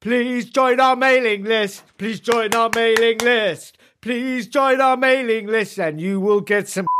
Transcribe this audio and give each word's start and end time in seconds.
Please 0.00 0.46
join 0.46 0.80
our 0.80 0.96
mailing 0.96 1.44
list. 1.44 1.82
Please 1.98 2.20
join 2.20 2.54
our 2.54 2.70
mailing 2.74 3.18
list. 3.18 3.76
Please 4.00 4.46
join 4.46 4.80
our 4.80 4.96
mailing 4.96 5.46
list 5.46 5.78
and 5.78 6.00
you 6.00 6.18
will 6.20 6.40
get 6.40 6.68
some. 6.68 6.86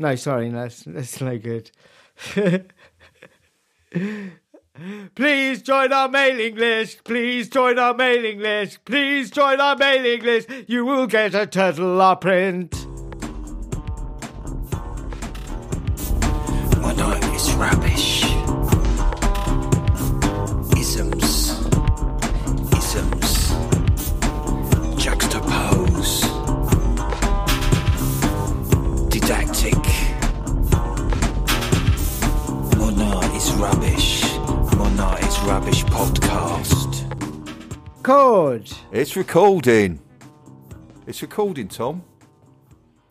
No, 0.00 0.14
sorry, 0.14 0.48
that's, 0.50 0.84
that's 0.84 1.20
no 1.20 1.36
good. 1.38 1.72
Please 5.16 5.62
join 5.62 5.92
our 5.92 6.08
mailing 6.08 6.54
list. 6.54 7.02
Please 7.02 7.48
join 7.48 7.80
our 7.80 7.94
mailing 7.94 8.38
list. 8.38 8.84
Please 8.84 9.28
join 9.28 9.60
our 9.60 9.74
mailing 9.74 10.22
list. 10.22 10.48
You 10.68 10.84
will 10.84 11.08
get 11.08 11.34
a 11.34 11.46
turtle 11.48 12.00
R 12.00 12.14
print. 12.14 12.86
My 16.80 16.94
night 16.94 17.24
is 17.34 17.52
rubbish. 17.54 18.07
Chord. 38.08 38.72
It's 38.90 39.16
recording. 39.16 40.00
It's 41.06 41.20
recording, 41.20 41.68
Tom. 41.68 42.02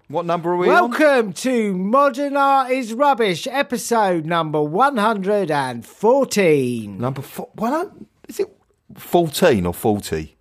What 0.07 0.25
number 0.25 0.53
are 0.53 0.57
we 0.57 0.67
on? 0.69 0.89
Welcome 0.89 1.33
to 1.33 1.75
Modern 1.75 2.35
Art 2.35 2.71
is 2.71 2.95
Rubbish, 2.95 3.45
episode 3.45 4.25
number 4.25 4.59
114. 4.59 6.97
Number 6.97 7.21
four. 7.21 7.49
What? 7.53 7.91
Is 8.27 8.39
it 8.39 8.47
14 8.95 9.67
or 9.67 9.73
40? 9.75 10.35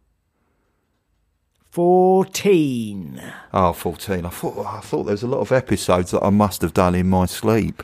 14. 1.70 3.22
Oh, 3.53 3.75
14. 3.75 4.25
I 4.25 4.31
thought, 4.31 4.64
I 4.64 4.81
thought 4.81 5.03
there 5.03 5.12
was 5.12 5.22
a 5.22 5.27
lot 5.27 5.41
of 5.41 5.53
episodes 5.53 6.12
that 6.12 6.25
I 6.25 6.31
must 6.31 6.62
have 6.62 6.72
done 6.72 6.94
in 6.94 7.11
my 7.11 7.27
sleep. 7.27 7.83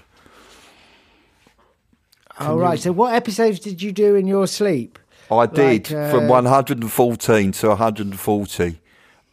All 2.41 2.57
right, 2.57 2.81
so 2.81 2.93
what 2.93 3.13
episodes 3.13 3.61
did 3.61 3.83
you 3.83 3.93
do 3.93 4.15
in 4.15 4.27
your 4.27 4.47
sleep? 4.47 4.99
I 5.39 5.47
did 5.47 5.91
Like, 5.91 5.93
uh, 5.93 6.11
from 6.11 6.29
114 6.29 7.53
to 7.53 7.69
140. 7.69 8.81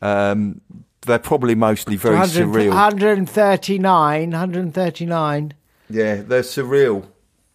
Um, 0.02 0.62
they're 1.02 1.20
probably 1.20 1.56
mostly 1.56 1.96
very 1.96 2.16
100 2.16 2.48
surreal. 2.48 2.70
139, 2.70 4.32
139. 4.32 5.54
Yeah, 5.90 6.16
they're 6.22 6.42
surreal, 6.42 7.08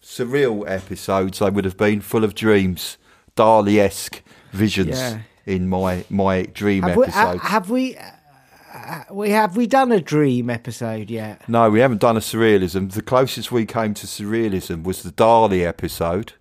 surreal 0.03 0.69
episodes. 0.69 1.39
They 1.39 1.49
would 1.49 1.65
have 1.65 1.77
been 1.77 2.01
full 2.01 2.23
of 2.23 2.35
dreams, 2.35 2.97
Dali 3.35 3.77
esque 3.77 4.21
visions 4.51 4.97
Yeah. 4.97 5.19
in 5.45 5.67
my 5.69 6.03
my 6.09 6.43
dream 6.43 6.83
Have 6.83 6.97
we, 6.97 7.03
episodes. 7.05 7.39
uh, 7.43 7.47
have 7.47 7.69
we, 7.69 7.97
uh, 7.97 9.03
we 9.11 9.29
have 9.29 9.55
we 9.55 9.67
done 9.67 9.91
a 9.91 10.01
dream 10.01 10.49
episode 10.49 11.09
yet? 11.09 11.47
no, 11.47 11.69
we 11.69 11.79
haven't 11.79 12.01
done 12.01 12.17
a 12.17 12.21
surrealism. 12.21 12.91
The 12.91 13.01
closest 13.01 13.51
we 13.51 13.65
came 13.65 13.93
to 13.95 14.07
surrealism 14.07 14.83
was 14.83 15.03
the 15.03 15.11
Dali 15.11 15.65
episode, 15.65 16.33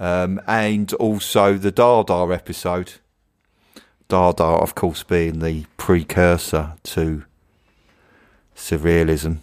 um, 0.00 0.40
and 0.46 0.92
also 0.94 1.54
the 1.54 1.70
Dada 1.70 2.32
episode. 2.32 2.94
Dada, 4.08 4.44
of 4.44 4.74
course, 4.74 5.02
being 5.02 5.40
the 5.40 5.66
precursor 5.76 6.74
to 6.84 7.24
surrealism. 8.56 9.38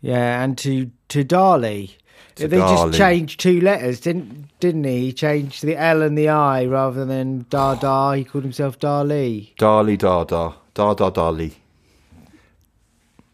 Yeah, 0.00 0.42
and 0.42 0.56
to 0.58 0.90
to 1.08 1.24
Dali. 1.24 1.96
To 2.36 2.48
they 2.48 2.56
Dali. 2.56 2.86
just 2.86 2.98
changed 2.98 3.40
two 3.40 3.60
letters, 3.60 4.00
didn't 4.00 4.48
didn't 4.60 4.84
he? 4.84 5.00
He 5.00 5.12
changed 5.12 5.62
the 5.62 5.76
L 5.76 6.02
and 6.02 6.16
the 6.16 6.28
I 6.30 6.64
rather 6.64 7.04
than 7.04 7.46
Dada. 7.50 8.16
He 8.16 8.24
called 8.24 8.44
himself 8.44 8.78
Dali. 8.78 9.54
Dali 9.56 9.98
Dada, 9.98 10.54
Dada 10.72 11.10
Dali, 11.10 11.52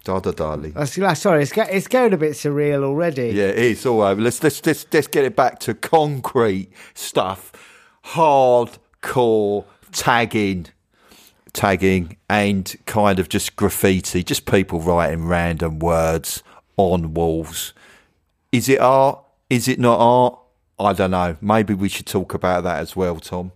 Dada 0.08 0.32
Dali. 0.32 0.72
That's, 0.72 0.96
that's 0.96 1.20
sorry, 1.20 1.42
it's, 1.42 1.52
it's 1.54 1.86
going 1.86 2.14
a 2.14 2.16
bit 2.16 2.32
surreal 2.32 2.82
already. 2.82 3.28
Yeah, 3.28 3.48
it 3.48 3.58
is 3.58 3.84
all 3.84 4.00
over. 4.00 4.18
Let's 4.18 4.42
let's 4.42 4.64
let's 4.64 4.86
let's 4.90 5.06
get 5.06 5.26
it 5.26 5.36
back 5.36 5.58
to 5.60 5.74
concrete 5.74 6.72
stuff, 6.94 7.52
hardcore 8.06 9.66
tagging, 9.92 10.68
tagging, 11.52 12.16
and 12.26 12.74
kind 12.86 13.18
of 13.18 13.28
just 13.28 13.54
graffiti, 13.54 14.24
just 14.24 14.46
people 14.46 14.80
writing 14.80 15.26
random 15.26 15.78
words 15.78 16.42
on 16.78 17.12
walls. 17.12 17.74
Is 18.50 18.70
it 18.70 18.80
art? 18.80 19.22
Is 19.50 19.68
it 19.68 19.78
not 19.78 19.98
art? 20.00 20.38
I 20.78 20.94
don't 20.94 21.10
know. 21.10 21.36
Maybe 21.42 21.74
we 21.74 21.90
should 21.90 22.06
talk 22.06 22.32
about 22.32 22.64
that 22.64 22.80
as 22.80 22.96
well, 22.96 23.16
Tom. 23.16 23.52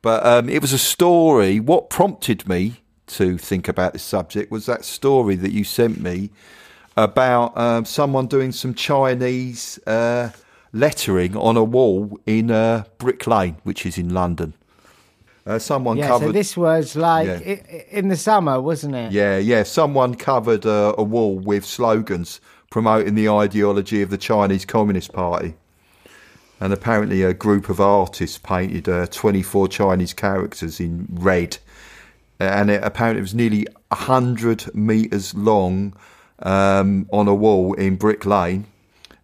But 0.00 0.24
um, 0.24 0.48
it 0.48 0.62
was 0.62 0.72
a 0.72 0.78
story. 0.78 1.58
What 1.58 1.90
prompted 1.90 2.48
me 2.48 2.84
to 3.08 3.38
think 3.38 3.68
about 3.68 3.92
this 3.92 4.02
subject 4.02 4.50
was 4.50 4.66
that 4.66 4.84
story 4.84 5.34
that 5.36 5.52
you 5.52 5.64
sent 5.64 6.00
me 6.00 6.30
about 6.96 7.56
um, 7.56 7.84
someone 7.84 8.26
doing 8.26 8.52
some 8.52 8.74
Chinese 8.74 9.78
uh, 9.86 10.30
lettering 10.72 11.36
on 11.36 11.56
a 11.56 11.64
wall 11.64 12.18
in 12.26 12.50
uh, 12.50 12.84
Brick 12.98 13.26
Lane, 13.26 13.56
which 13.64 13.86
is 13.86 13.98
in 13.98 14.12
London. 14.12 14.52
Uh, 15.46 15.58
someone 15.58 15.96
Yeah, 15.96 16.08
covered. 16.08 16.26
so 16.26 16.32
this 16.32 16.56
was 16.56 16.94
like 16.96 17.26
Yeah. 17.26 17.40
i- 17.46 17.84
in 17.90 18.08
the 18.08 18.16
summer, 18.16 18.60
wasn't 18.60 18.94
it? 18.94 19.12
Yeah, 19.12 19.38
yeah. 19.38 19.62
Someone 19.62 20.14
covered 20.14 20.66
uh, 20.66 20.94
a 20.98 21.02
wall 21.02 21.38
with 21.38 21.64
slogans 21.64 22.40
promoting 22.70 23.14
the 23.14 23.28
ideology 23.30 24.02
of 24.02 24.10
the 24.10 24.18
Chinese 24.18 24.66
Communist 24.66 25.12
Party. 25.12 25.54
And 26.60 26.72
apparently, 26.72 27.22
a 27.22 27.32
group 27.32 27.68
of 27.70 27.80
artists 27.80 28.36
painted 28.36 28.88
uh, 28.88 29.06
24 29.06 29.68
Chinese 29.68 30.12
characters 30.12 30.80
in 30.80 31.06
red. 31.10 31.56
And 32.40 32.70
it, 32.70 32.82
apparently, 32.84 33.18
it 33.18 33.22
was 33.22 33.34
nearly 33.34 33.66
100 33.88 34.74
metres 34.74 35.34
long 35.34 35.94
um, 36.40 37.08
on 37.12 37.28
a 37.28 37.34
wall 37.34 37.74
in 37.74 37.96
Brick 37.96 38.24
Lane. 38.24 38.66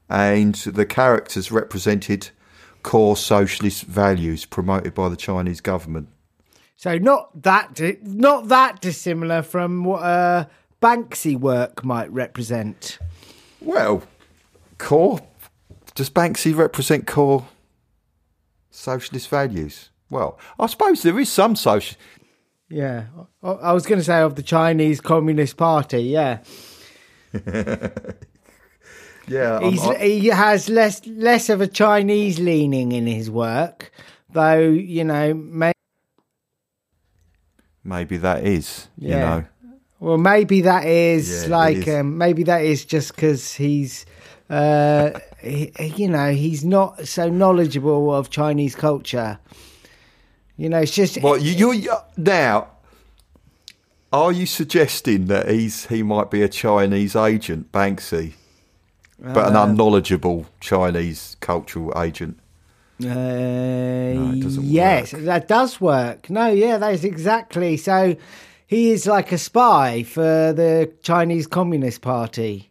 And 0.09 0.55
the 0.55 0.85
characters 0.85 1.51
represented 1.51 2.31
core 2.83 3.17
socialist 3.17 3.85
values 3.85 4.45
promoted 4.45 4.95
by 4.95 5.09
the 5.09 5.17
Chinese 5.17 5.61
government. 5.61 6.09
So 6.77 6.99
not 6.99 7.43
that 7.43 7.75
di- 7.75 7.99
not 8.03 8.49
that 8.49 8.81
dissimilar 8.81 9.43
from 9.43 9.85
what 9.85 10.03
uh, 10.03 10.47
Banksy 10.83 11.39
work 11.39 11.85
might 11.85 12.13
represent. 12.13 12.99
Well, 13.61 14.03
core. 14.79 15.21
Does 15.95 16.11
Banksy 16.11 16.55
represent 16.55 17.07
core 17.07 17.47
socialist 18.71 19.29
values? 19.29 19.91
Well, 20.11 20.39
I 20.59 20.67
suppose 20.67 21.03
there 21.03 21.19
is 21.19 21.31
some 21.31 21.57
social. 21.57 21.97
Yeah, 22.69 23.05
I, 23.43 23.51
I 23.51 23.73
was 23.73 23.87
going 23.87 23.99
to 24.01 24.05
say 24.05 24.21
of 24.21 24.35
the 24.37 24.43
Chinese 24.43 25.01
Communist 25.01 25.57
Party. 25.57 26.03
Yeah, 26.03 26.39
Yeah, 29.27 29.61
he 29.99 30.27
has 30.27 30.69
less 30.69 31.07
less 31.07 31.49
of 31.49 31.61
a 31.61 31.67
Chinese 31.67 32.39
leaning 32.39 32.93
in 32.93 33.07
his 33.07 33.31
work, 33.31 33.91
though. 34.33 34.61
You 34.61 35.05
know, 35.05 35.35
may, 35.35 35.73
maybe 37.83 38.17
that 38.19 38.45
is. 38.45 38.89
You 38.99 39.09
Yeah. 39.11 39.21
know, 39.21 39.45
well, 40.01 40.19
maybe 40.19 40.61
that 40.63 40.85
is 40.87 41.47
Yeah, 41.47 41.57
like 41.57 41.77
is. 41.87 41.95
Um, 42.01 42.19
maybe 42.19 42.43
that 42.45 42.63
is 42.63 42.85
just 42.85 43.15
because 43.15 43.55
he's, 43.55 44.05
uh, 44.51 45.19
he, 45.41 45.73
you 45.97 46.09
know, 46.09 46.33
he's 46.33 46.65
not 46.65 47.07
so 47.09 47.29
knowledgeable 47.31 48.13
of 48.15 48.29
Chinese 48.31 48.75
culture. 48.75 49.39
You 50.57 50.69
know, 50.69 50.79
it's 50.79 50.93
just 50.93 51.21
well, 51.21 51.37
you, 51.37 51.73
you 51.73 51.93
now. 52.17 52.69
Are 54.13 54.31
you 54.31 54.47
suggesting 54.47 55.27
that 55.27 55.49
he's 55.49 55.87
he 55.87 56.05
might 56.05 56.31
be 56.31 56.43
a 56.43 56.49
Chinese 56.49 57.17
agent, 57.17 57.73
Banksy, 57.73 58.35
but 59.19 59.49
an 59.49 59.57
unknowledgeable 59.57 60.47
Chinese 60.61 61.37
cultural 61.41 61.93
agent? 62.01 62.39
Uh, 63.03 64.35
doesn't 64.39 64.63
yes, 64.63 65.13
work. 65.13 65.23
that 65.25 65.49
does 65.49 65.81
work. 65.81 66.31
No, 66.31 66.47
yeah, 66.47 66.79
that 66.79 66.95
is 66.95 67.05
exactly. 67.05 67.77
So 67.77 68.17
he 68.69 68.93
is 68.93 69.07
like 69.07 69.33
a 69.33 69.39
spy 69.39 70.05
for 70.05 70.53
the 70.53 70.93
Chinese 71.03 71.49
Communist 71.49 72.01
Party. 72.01 72.71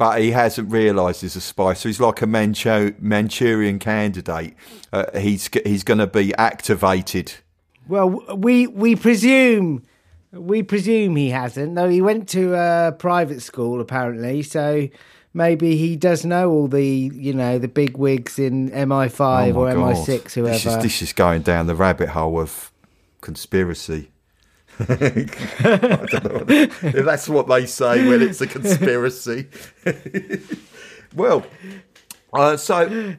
But 0.00 0.22
he 0.22 0.30
hasn't 0.30 0.72
realised 0.72 1.20
he's 1.20 1.36
a 1.36 1.42
spy, 1.42 1.74
so 1.74 1.86
he's 1.86 2.00
like 2.00 2.22
a 2.22 2.26
Manchu- 2.26 2.94
Manchurian 2.98 3.78
candidate. 3.78 4.54
Uh, 4.90 5.04
he's 5.18 5.50
he's 5.66 5.84
going 5.84 5.98
to 5.98 6.06
be 6.06 6.34
activated 6.36 7.34
Well, 7.86 8.08
we 8.34 8.66
we 8.66 8.96
presume 8.96 9.82
we 10.32 10.62
presume 10.62 11.16
he 11.16 11.28
hasn't. 11.28 11.74
Though 11.74 11.90
he 11.90 12.00
went 12.00 12.30
to 12.30 12.54
a 12.54 12.92
private 12.98 13.42
school 13.42 13.78
apparently, 13.78 14.42
so 14.42 14.88
maybe 15.34 15.76
he 15.76 15.96
does 15.96 16.24
know 16.24 16.50
all 16.50 16.66
the 16.66 17.10
you 17.12 17.34
know 17.34 17.58
the 17.58 17.68
big 17.68 17.98
wigs 17.98 18.38
in 18.38 18.70
MI5 18.70 19.54
Oh 19.54 19.60
or 19.60 19.74
my 19.74 19.92
MI6, 19.92 20.32
whoever. 20.32 20.52
This 20.54 20.64
is, 20.64 20.82
this 20.82 21.02
is 21.02 21.12
going 21.12 21.42
down 21.42 21.66
the 21.66 21.74
rabbit 21.74 22.08
hole 22.08 22.40
of 22.40 22.72
conspiracy. 23.20 24.10
I 24.80 26.06
don't 26.06 26.24
know 26.24 26.44
if 26.48 27.04
that's 27.04 27.28
what 27.28 27.48
they 27.48 27.66
say 27.66 28.08
when 28.08 28.22
it's 28.22 28.40
a 28.40 28.46
conspiracy. 28.46 29.48
well, 31.14 31.44
uh, 32.32 32.56
so 32.56 33.14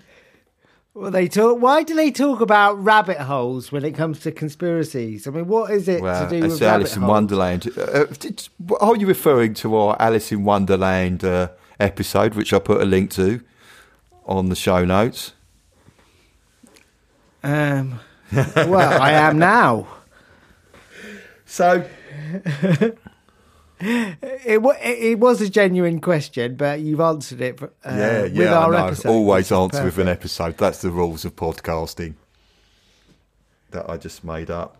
Well, 0.94 1.12
they 1.12 1.28
talk. 1.28 1.62
Why 1.62 1.84
do 1.84 1.94
they 1.96 2.12
talk 2.12 2.42
about 2.42 2.84
rabbit 2.84 3.18
holes 3.20 3.72
when 3.72 3.86
it 3.86 3.92
comes 3.92 4.20
to 4.22 4.32
conspiracies? 4.32 5.28
I 5.28 5.32
mean, 5.32 5.48
what 5.48 5.72
is 5.72 5.88
it 5.88 6.02
Well, 6.02 6.28
to 6.28 6.30
do 6.30 6.42
with 6.48 6.62
Alice 6.62 6.62
rabbit 6.62 6.96
in 6.96 7.02
holes? 7.02 7.10
Wonderland. 7.10 7.70
Uh, 7.78 7.82
uh, 7.82 8.06
did, 8.20 8.50
are 8.80 8.96
you 8.96 9.08
referring 9.08 9.54
to 9.56 9.76
our 9.76 9.96
Alice 10.02 10.32
in 10.32 10.44
Wonderland 10.44 11.24
uh, 11.24 11.50
episode, 11.80 12.36
which 12.36 12.54
I 12.54 12.60
put 12.60 12.82
a 12.82 12.86
link 12.86 13.12
to 13.12 13.42
on 14.26 14.50
the 14.50 14.56
show 14.56 14.84
notes? 14.84 15.34
Um, 17.44 18.00
well, 18.34 19.02
I 19.02 19.12
am 19.14 19.40
now. 19.40 19.88
So, 21.52 21.86
It, 23.84 24.62
it, 24.86 25.20
was 25.20 25.42
a 25.42 25.50
genuine 25.50 26.00
question, 26.00 26.56
but 26.56 26.80
you've 26.80 27.02
answered 27.02 27.42
it 27.42 27.62
uh, 27.62 27.68
yeah, 27.84 28.22
with 28.22 28.36
yeah, 28.36 28.54
our 28.54 28.74
I 28.74 28.80
know. 28.80 28.86
episode. 28.86 29.10
Always 29.10 29.52
answer 29.52 29.84
with 29.84 29.98
an 29.98 30.08
episode. 30.08 30.56
That's 30.58 30.82
the 30.82 30.92
rules 30.92 31.26
of 31.26 31.36
podcasting 31.36 32.14
that 33.72 33.90
I 33.90 33.98
just 33.98 34.24
made 34.24 34.50
up. 34.50 34.78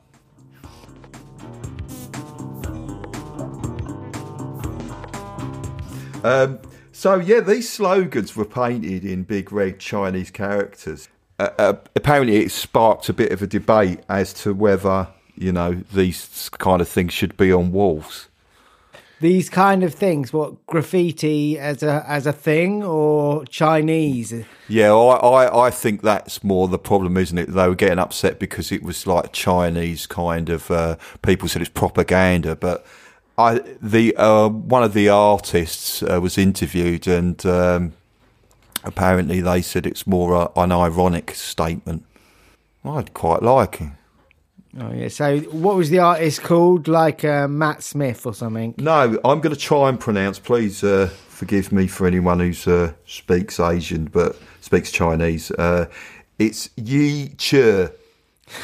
Um, 6.24 6.60
so 6.92 7.16
yeah, 7.16 7.42
these 7.42 7.68
slogans 7.70 8.36
were 8.36 8.46
painted 8.46 9.04
in 9.04 9.24
big 9.24 9.52
red 9.52 9.80
Chinese 9.80 10.30
characters. 10.32 11.10
Uh, 11.38 11.50
uh, 11.58 11.74
apparently, 11.96 12.38
it 12.38 12.52
sparked 12.52 13.10
a 13.10 13.14
bit 13.14 13.34
of 13.34 13.42
a 13.42 13.48
debate 13.48 14.00
as 14.08 14.32
to 14.34 14.54
whether 14.54 15.08
you 15.36 15.52
know 15.52 15.82
these 15.94 16.50
kind 16.50 16.82
of 16.82 16.88
things 16.88 17.14
should 17.14 17.38
be 17.38 17.52
on 17.52 17.72
walls. 17.72 18.28
These 19.20 19.52
kind 19.52 19.84
of 19.84 19.94
things, 19.94 20.34
what 20.34 20.66
graffiti 20.66 21.60
as 21.60 21.84
a 21.84 22.04
as 22.08 22.26
a 22.26 22.34
thing 22.34 22.84
or 22.84 23.46
Chinese? 23.46 24.34
Yeah, 24.68 24.94
I, 24.94 25.44
I, 25.44 25.68
I 25.68 25.70
think 25.70 26.02
that's 26.02 26.44
more 26.44 26.68
the 26.68 26.80
problem, 26.80 27.18
isn't 27.18 27.38
it? 27.38 27.54
They 27.54 27.68
were 27.68 27.76
getting 27.76 28.00
upset 28.00 28.40
because 28.40 28.72
it 28.72 28.82
was 28.82 29.06
like 29.06 29.32
Chinese 29.32 30.08
kind 30.08 30.50
of 30.50 30.72
uh, 30.72 30.96
people 31.22 31.48
said 31.48 31.62
it's 31.62 31.70
propaganda, 31.70 32.56
but 32.56 32.84
I 33.38 33.62
the 33.80 34.16
uh, 34.16 34.50
one 34.50 34.84
of 34.84 34.94
the 34.94 35.10
artists 35.10 36.02
uh, 36.02 36.20
was 36.20 36.38
interviewed 36.38 37.08
and 37.08 37.46
um, 37.46 37.94
apparently 38.84 39.42
they 39.42 39.62
said 39.62 39.86
it's 39.86 40.08
more 40.08 40.36
uh, 40.36 40.48
an 40.56 40.72
ironic 40.72 41.36
statement. 41.36 42.06
I'd 42.84 43.14
quite 43.14 43.44
like 43.44 43.82
it. 43.82 43.90
Oh 44.80 44.92
yeah. 44.94 45.10
So, 45.10 45.40
what 45.40 45.76
was 45.76 45.90
the 45.90 46.00
artist 46.00 46.42
called? 46.44 46.88
Like 46.88 47.26
uh, 47.26 47.48
Matt 47.48 47.84
Smith 47.84 48.26
or 48.26 48.34
something? 48.34 48.76
No, 48.78 49.20
I'm 49.26 49.42
going 49.42 49.54
to 49.54 49.60
try 49.60 49.90
and 49.90 50.00
pronounce. 50.00 50.40
Please 50.40 50.84
uh, 50.84 51.10
forgive 51.28 51.72
me 51.72 51.88
for 51.88 52.08
anyone 52.08 52.40
who 52.40 52.72
uh, 52.72 52.94
speaks 53.06 53.60
Asian 53.60 54.06
but 54.06 54.38
speaks 54.62 54.92
Chinese. 54.92 55.52
Uh, 55.52 55.88
it's 56.40 56.70
Yi 56.78 57.30
Che 57.38 57.90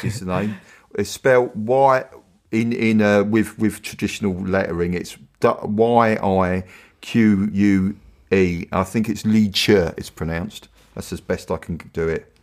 is 0.02 0.20
the 0.20 0.26
name. 0.26 0.58
It's 0.94 1.10
spelled 1.10 1.50
Y 1.54 2.04
in 2.50 2.72
in 2.72 3.02
uh, 3.02 3.22
with 3.22 3.58
with 3.58 3.82
traditional 3.82 4.32
lettering. 4.32 4.94
It's 4.94 5.18
Y 5.42 6.18
I 6.20 6.64
Q 7.02 7.48
U 7.52 7.96
E. 8.32 8.66
I 8.72 8.84
think 8.84 9.08
it's 9.08 9.24
Li 9.26 9.50
Che. 9.50 9.92
It's 9.98 10.10
pronounced. 10.10 10.68
That's 10.94 11.12
as 11.12 11.20
best 11.20 11.50
I 11.50 11.58
can 11.58 11.76
do 11.92 12.08
it. 12.08 12.34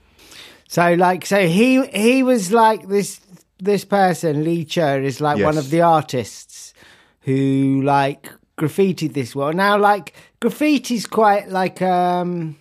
So, 0.68 0.94
like, 0.94 1.26
so 1.26 1.48
he 1.48 1.86
he 1.88 2.24
was 2.24 2.52
like 2.52 2.88
this 2.88 3.20
this 3.60 3.86
person 3.86 4.44
Lee 4.44 4.66
Cher 4.68 5.02
is 5.02 5.22
like 5.22 5.38
one 5.42 5.58
of 5.58 5.70
the 5.70 5.82
artists 5.82 6.74
who 7.22 7.82
like 7.84 8.30
graffitied 8.58 9.14
this 9.14 9.36
wall. 9.36 9.54
Now, 9.54 9.78
like 9.78 10.14
graffiti's 10.42 11.06
quite 11.08 11.50
like 11.50 11.82
um 11.82 12.58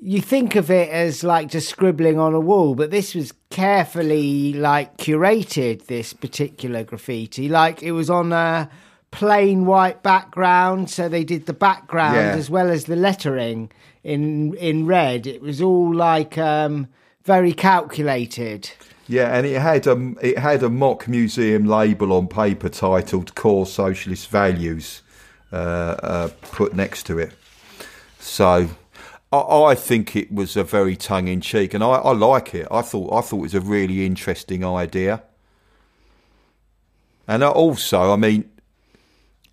you 0.00 0.20
think 0.20 0.54
of 0.54 0.70
it 0.70 0.88
as 0.90 1.24
like 1.24 1.48
just 1.48 1.68
scribbling 1.68 2.18
on 2.20 2.32
a 2.34 2.40
wall, 2.40 2.74
but 2.76 2.90
this 2.90 3.14
was 3.14 3.32
carefully 3.50 4.52
like 4.52 4.96
curated. 4.96 5.86
This 5.86 6.12
particular 6.12 6.84
graffiti, 6.84 7.48
like 7.48 7.82
it 7.82 7.92
was 7.92 8.08
on 8.10 8.32
a 8.32 8.70
plain 9.10 9.64
white 9.66 10.02
background, 10.02 10.90
so 10.90 11.08
they 11.08 11.24
did 11.24 11.46
the 11.46 11.52
background 11.54 12.16
Yeah. 12.16 12.36
as 12.36 12.50
well 12.50 12.70
as 12.70 12.84
the 12.84 12.96
lettering 12.96 13.70
in 14.04 14.54
in 14.54 14.86
red. 14.86 15.26
It 15.26 15.40
was 15.40 15.60
all 15.60 15.94
like 15.94 16.36
um 16.38 16.88
very 17.24 17.52
calculated. 17.52 18.70
Yeah, 19.08 19.34
and 19.34 19.46
it 19.46 19.60
had 19.60 19.86
a 19.86 20.14
it 20.20 20.38
had 20.38 20.62
a 20.62 20.68
mock 20.68 21.08
museum 21.08 21.64
label 21.64 22.12
on 22.12 22.28
paper 22.28 22.68
titled 22.68 23.34
"Core 23.34 23.64
Socialist 23.64 24.28
Values" 24.28 25.02
uh, 25.50 25.56
uh, 25.56 26.28
put 26.42 26.74
next 26.74 27.04
to 27.04 27.18
it. 27.18 27.32
So, 28.20 28.68
I, 29.32 29.38
I 29.38 29.74
think 29.74 30.14
it 30.14 30.30
was 30.30 30.58
a 30.58 30.62
very 30.64 30.94
tongue 30.94 31.28
in 31.28 31.40
cheek, 31.40 31.72
and 31.72 31.82
I, 31.82 31.88
I 31.88 32.12
like 32.12 32.54
it. 32.54 32.68
I 32.70 32.82
thought 32.82 33.10
I 33.10 33.22
thought 33.22 33.38
it 33.38 33.42
was 33.42 33.54
a 33.54 33.62
really 33.62 34.04
interesting 34.04 34.62
idea, 34.62 35.22
and 37.26 37.42
I 37.42 37.48
also, 37.48 38.12
I 38.12 38.16
mean, 38.16 38.50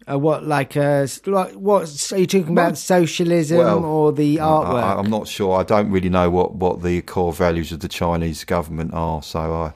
Uh, 0.07 0.19
what 0.19 0.45
like 0.45 0.77
uh 0.77 1.07
like 1.25 1.53
what 1.53 2.11
are 2.11 2.17
you 2.19 2.27
talking 2.27 2.51
about 2.51 2.77
socialism 2.77 3.57
Well, 3.57 3.83
or 3.83 4.11
the 4.11 4.37
artwork? 4.37 4.83
I, 4.83 4.99
am 4.99 5.09
not 5.09 5.27
sure. 5.27 5.59
I 5.59 5.63
don't 5.63 5.89
really 5.89 6.09
know 6.09 6.29
what, 6.29 6.53
what 6.55 6.83
the 6.83 7.01
core 7.01 7.33
values 7.33 7.71
of 7.71 7.79
the 7.79 7.87
Chinese 7.87 8.43
government 8.43 8.93
are, 8.93 9.23
so 9.23 9.39
I, 9.39 9.73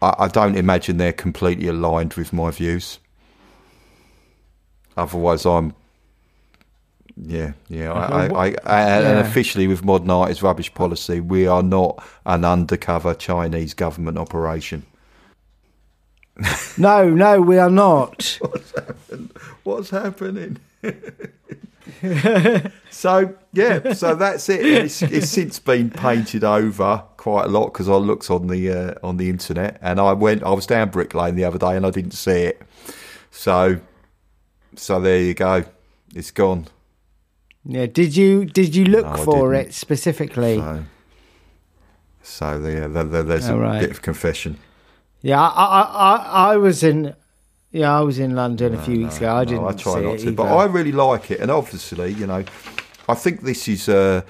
I, 0.00 0.24
I 0.24 0.28
don't 0.28 0.56
imagine 0.56 0.96
they're 0.96 1.12
completely 1.12 1.66
aligned 1.66 2.14
with 2.14 2.32
my 2.32 2.50
views. 2.50 3.00
Otherwise, 4.96 5.44
I'm. 5.44 5.74
Yeah, 7.22 7.52
yeah. 7.68 7.92
I, 7.92 7.98
I, 7.98 8.26
I, 8.26 8.56
I, 8.64 8.80
And 8.80 9.04
Yeah. 9.04 9.20
officially, 9.20 9.66
with 9.66 9.84
modern 9.84 10.08
art 10.08 10.30
is 10.30 10.42
rubbish 10.42 10.72
policy, 10.72 11.20
we 11.20 11.46
are 11.46 11.62
not 11.62 12.02
an 12.24 12.46
undercover 12.46 13.12
Chinese 13.12 13.74
government 13.74 14.16
operation. 14.16 14.84
no, 16.78 17.08
no, 17.10 17.40
we 17.40 17.58
are 17.58 17.70
not. 17.70 18.38
What's 19.64 19.90
happening? 19.90 20.58
so 22.90 23.34
yeah, 23.52 23.92
so 23.92 24.14
that's 24.14 24.48
it. 24.48 24.64
It's, 24.64 25.02
it's 25.02 25.28
since 25.28 25.58
been 25.58 25.90
painted 25.90 26.44
over 26.44 27.02
quite 27.16 27.44
a 27.46 27.48
lot 27.48 27.66
because 27.72 27.88
I 27.88 27.94
looked 27.94 28.30
on 28.30 28.46
the 28.46 28.70
uh, 28.70 28.94
on 29.02 29.16
the 29.16 29.28
internet 29.28 29.78
and 29.82 30.00
I 30.00 30.12
went. 30.12 30.42
I 30.42 30.50
was 30.50 30.66
down 30.66 30.90
Brick 30.90 31.14
Lane 31.14 31.34
the 31.34 31.44
other 31.44 31.58
day 31.58 31.76
and 31.76 31.84
I 31.86 31.90
didn't 31.90 32.12
see 32.12 32.30
it. 32.44 32.62
So 33.30 33.80
so 34.76 35.00
there 35.00 35.20
you 35.20 35.34
go. 35.34 35.64
It's 36.14 36.30
gone. 36.30 36.66
yeah, 37.64 37.86
did 37.86 38.16
you 38.16 38.44
did 38.44 38.74
you 38.74 38.84
look 38.86 39.06
No, 39.06 39.16
for 39.24 39.54
it 39.54 39.74
specifically? 39.74 40.56
So 40.58 40.84
so 42.22 42.58
there, 42.60 42.88
there, 42.88 43.04
there- 43.04 43.22
there's 43.22 43.48
Oh, 43.48 43.56
a 43.56 43.58
right. 43.60 43.80
bit 43.80 43.90
of 43.90 44.02
confession. 44.02 44.58
Yeah, 45.22 45.40
I, 45.40 45.46
I, 45.64 45.82
I, 45.82 46.52
I 46.52 46.56
was 46.56 46.82
in. 46.82 47.14
Yeah, 47.72 47.96
I 47.96 48.00
was 48.00 48.18
in 48.18 48.34
London 48.34 48.74
a 48.74 48.82
few 48.82 48.98
weeks 48.98 49.18
ago. 49.18 49.28
I 49.32 49.44
No, 49.44 49.50
didn't 49.50 49.64
I 49.66 49.72
try 49.72 49.94
see 49.94 50.00
not 50.04 50.18
to, 50.20 50.32
but. 50.32 50.42
I 50.56 50.64
really 50.64 50.90
like 50.92 51.30
it, 51.30 51.40
and 51.40 51.50
obviously, 51.50 52.12
you 52.14 52.26
know, 52.26 52.44
I 53.08 53.14
think 53.14 53.42
this 53.42 53.68
is 53.68 53.88
uh, 53.88 54.22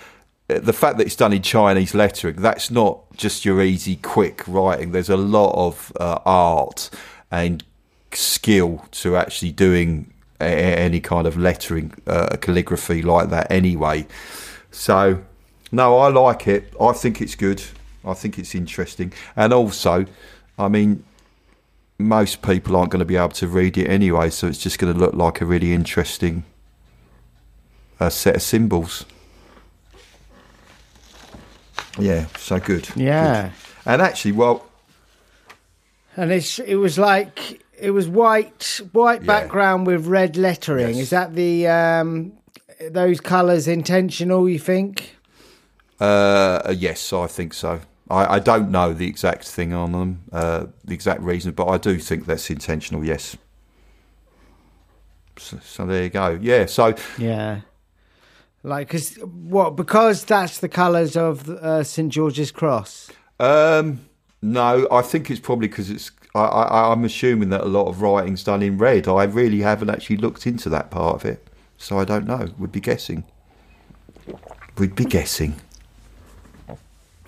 the 0.48 0.72
fact 0.74 0.98
that 0.98 1.06
it's 1.06 1.16
done 1.16 1.32
in 1.32 1.40
Chinese 1.42 1.94
lettering. 1.94 2.36
That's 2.36 2.70
not 2.70 3.00
just 3.16 3.44
your 3.46 3.62
easy, 3.62 3.96
quick 3.96 4.42
writing. 4.46 4.92
There's 4.92 5.08
a 5.08 5.16
lot 5.16 5.54
of 5.54 5.90
uh, 5.98 6.18
art 6.26 6.90
and 7.30 7.64
skill 8.12 8.84
to 8.90 9.16
actually 9.16 9.52
doing 9.52 10.12
a- 10.40 10.44
any 10.44 11.00
kind 11.00 11.26
of 11.26 11.38
lettering, 11.38 11.94
uh, 12.06 12.36
calligraphy 12.42 13.00
like 13.00 13.30
that. 13.30 13.50
Anyway, 13.50 14.06
so 14.70 15.22
no, 15.72 15.96
I 15.98 16.08
like 16.08 16.46
it. 16.46 16.74
I 16.78 16.92
think 16.92 17.22
it's 17.22 17.36
good. 17.36 17.62
I 18.04 18.12
think 18.12 18.38
it's 18.38 18.54
interesting, 18.54 19.12
and 19.36 19.52
also, 19.54 20.04
I 20.60 20.68
mean, 20.68 21.02
most 21.98 22.42
people 22.42 22.76
aren't 22.76 22.90
going 22.90 23.00
to 23.00 23.04
be 23.06 23.16
able 23.16 23.30
to 23.30 23.48
read 23.48 23.78
it 23.78 23.88
anyway, 23.88 24.30
so 24.30 24.46
it's 24.46 24.58
just 24.58 24.78
going 24.78 24.92
to 24.92 24.98
look 24.98 25.14
like 25.14 25.40
a 25.40 25.46
really 25.46 25.72
interesting 25.72 26.44
uh, 27.98 28.10
set 28.10 28.36
of 28.36 28.42
symbols. 28.42 29.04
Yeah, 31.98 32.26
so 32.38 32.58
good. 32.60 32.88
Yeah. 32.94 33.42
good. 33.44 33.52
And 33.86 34.02
actually, 34.02 34.32
well, 34.32 34.66
And 36.16 36.30
it's 36.30 36.58
it 36.58 36.76
was 36.76 36.98
like 36.98 37.62
it 37.78 37.90
was 37.92 38.06
white 38.08 38.80
white 38.92 39.22
Yeah. 39.22 39.26
background 39.26 39.86
with 39.86 40.06
red 40.06 40.36
lettering. 40.36 40.96
Yes. 40.96 41.04
Is 41.04 41.10
that 41.10 41.34
the 41.34 41.66
um 41.68 42.32
those 42.90 43.20
colours 43.20 43.66
intentional? 43.66 44.48
You 44.48 44.58
think? 44.58 45.16
uh, 46.00 46.74
yes, 46.76 47.12
I 47.12 47.26
think 47.26 47.52
so. 47.54 47.80
I, 48.10 48.34
I 48.34 48.38
don't 48.40 48.70
know 48.70 48.92
the 48.92 49.06
exact 49.06 49.48
thing 49.48 49.72
on 49.72 49.92
them, 49.92 50.24
uh, 50.32 50.66
the 50.84 50.94
exact 50.94 51.22
reason, 51.22 51.52
but 51.52 51.68
I 51.68 51.78
do 51.78 51.98
think 51.98 52.26
that's 52.26 52.50
intentional. 52.50 53.04
Yes. 53.04 53.36
So, 55.36 55.58
so 55.62 55.86
there 55.86 56.04
you 56.04 56.10
go. 56.10 56.38
Yeah. 56.40 56.66
So 56.66 56.94
Yeah. 57.18 57.60
Like, 58.62 58.90
cause 58.90 59.14
what? 59.22 59.76
Because 59.76 60.24
that's 60.24 60.58
the 60.58 60.68
colours 60.68 61.16
of 61.16 61.48
uh, 61.48 61.82
St 61.82 62.12
George's 62.12 62.50
Cross. 62.52 63.10
Um, 63.38 64.00
no, 64.42 64.86
I 64.92 65.00
think 65.00 65.30
it's 65.30 65.40
probably 65.40 65.68
because 65.68 65.88
it's. 65.88 66.10
I, 66.34 66.40
I, 66.40 66.92
I'm 66.92 67.04
assuming 67.04 67.48
that 67.48 67.62
a 67.62 67.66
lot 67.66 67.88
of 67.88 68.02
writing's 68.02 68.44
done 68.44 68.62
in 68.62 68.76
red. 68.76 69.08
I 69.08 69.24
really 69.24 69.60
haven't 69.60 69.88
actually 69.88 70.18
looked 70.18 70.46
into 70.46 70.68
that 70.68 70.90
part 70.90 71.14
of 71.14 71.24
it, 71.24 71.48
so 71.78 71.98
I 71.98 72.04
don't 72.04 72.26
know. 72.26 72.48
We'd 72.58 72.70
be 72.70 72.80
guessing. 72.80 73.24
We'd 74.76 74.94
be 74.94 75.06
guessing. 75.06 75.56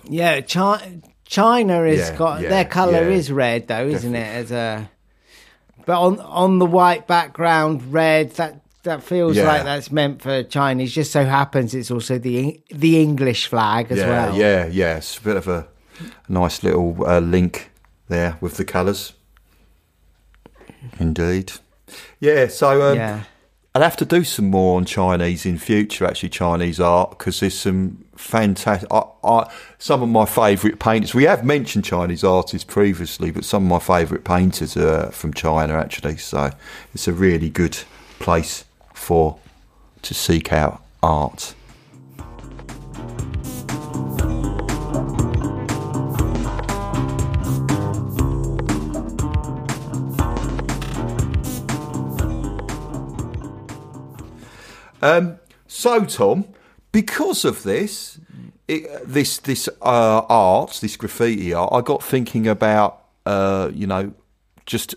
Yeah, 0.09 0.41
China, 0.41 1.01
China 1.25 1.85
has 1.87 2.09
Yeah, 2.09 2.15
got 2.17 2.41
yeah, 2.41 2.49
their 2.49 2.65
color 2.65 3.09
yeah. 3.09 3.15
is 3.17 3.31
red 3.31 3.67
though, 3.67 3.87
isn't 3.87 4.15
it? 4.15 4.35
As 4.35 4.51
a 4.51 4.89
but 5.85 5.99
on 5.99 6.19
on 6.19 6.59
the 6.59 6.65
white 6.65 7.07
background, 7.07 7.93
red. 7.93 8.31
That 8.31 8.61
that 8.83 9.03
feels 9.03 9.37
like 9.37 9.63
that's 9.63 9.91
meant 9.91 10.21
for 10.21 10.43
Chinese. 10.43 10.93
Just 10.93 11.11
so 11.11 11.25
happens 11.25 11.73
it's 11.73 11.91
also 11.91 12.17
the 12.17 12.61
the 12.69 13.01
English 13.01 13.47
flag 13.47 13.91
as 13.91 13.99
well. 13.99 14.35
yeah, 14.35 14.67
yeah. 14.67 14.97
It's 14.97 15.17
a 15.17 15.21
bit 15.21 15.37
of 15.37 15.47
a 15.47 15.67
nice 16.27 16.63
little 16.63 16.97
uh, 17.05 17.19
link 17.19 17.71
there 18.09 18.37
with 18.41 18.57
the 18.57 18.65
colours. 18.65 19.13
Indeed. 20.99 21.53
Yeah, 22.19 22.47
so 22.47 22.91
um, 22.91 22.97
yeah. 22.97 23.23
I'll 23.73 23.81
have 23.81 23.97
to 23.97 24.05
do 24.05 24.23
some 24.23 24.49
more 24.49 24.77
on 24.77 24.85
Chinese 24.85 25.45
in 25.45 25.57
future. 25.57 26.05
Actually, 26.05 26.29
Chinese 26.29 26.79
art 26.79 27.11
because 27.11 27.39
there's 27.39 27.57
some 27.57 28.02
fantastic. 28.15 28.91
I, 28.91 29.03
I, 29.23 29.51
some 29.77 30.01
of 30.01 30.09
my 30.09 30.25
favourite 30.25 30.79
painters. 30.79 31.13
We 31.13 31.23
have 31.23 31.43
mentioned 31.43 31.85
Chinese 31.85 32.23
artists 32.23 32.65
previously, 32.65 33.31
but 33.31 33.45
some 33.45 33.63
of 33.63 33.69
my 33.69 33.79
favourite 33.79 34.23
painters 34.23 34.77
are 34.77 35.11
from 35.11 35.33
China. 35.33 35.73
Actually, 35.73 36.17
so 36.17 36.51
it's 36.93 37.07
a 37.07 37.13
really 37.13 37.49
good 37.49 37.77
place 38.19 38.65
for 38.93 39.37
to 40.01 40.13
seek 40.13 40.51
out 40.51 40.81
art. 41.01 41.55
Um, 55.03 55.39
so, 55.67 56.05
Tom, 56.05 56.45
because 56.93 57.43
of 57.43 57.63
this, 57.63 58.17
it, 58.69 58.87
this 59.05 59.39
this 59.39 59.67
uh, 59.81 60.21
art, 60.29 60.79
this 60.81 60.95
graffiti 60.95 61.53
art, 61.53 61.73
I 61.73 61.81
got 61.81 62.01
thinking 62.01 62.47
about, 62.47 63.01
uh, 63.25 63.69
you 63.73 63.85
know, 63.85 64.13
just 64.65 64.95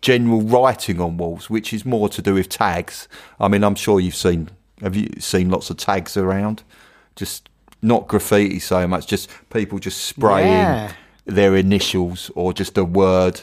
general 0.00 0.40
writing 0.40 0.98
on 1.00 1.18
walls, 1.18 1.50
which 1.50 1.74
is 1.74 1.84
more 1.84 2.08
to 2.08 2.22
do 2.22 2.32
with 2.34 2.48
tags. 2.48 3.06
I 3.38 3.48
mean, 3.48 3.62
I'm 3.62 3.74
sure 3.74 4.00
you've 4.00 4.16
seen. 4.16 4.48
Have 4.80 4.96
you 4.96 5.08
seen 5.18 5.50
lots 5.50 5.68
of 5.68 5.76
tags 5.76 6.16
around? 6.16 6.62
Just 7.14 7.48
not 7.82 8.08
graffiti 8.08 8.58
so 8.58 8.86
much, 8.88 9.06
just 9.06 9.28
people 9.50 9.78
just 9.78 10.00
spraying 10.02 10.48
Yeah. 10.50 10.92
their 11.26 11.54
initials 11.56 12.30
or 12.34 12.52
just 12.52 12.78
a 12.78 12.84
word. 12.84 13.42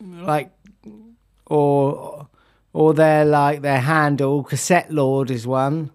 Like 0.00 0.50
or 1.46 2.26
or 2.72 2.94
their 2.94 3.24
like 3.24 3.60
their 3.62 3.80
handle. 3.80 4.42
Cassette 4.44 4.90
Lord 4.92 5.30
is 5.30 5.46
one. 5.46 5.90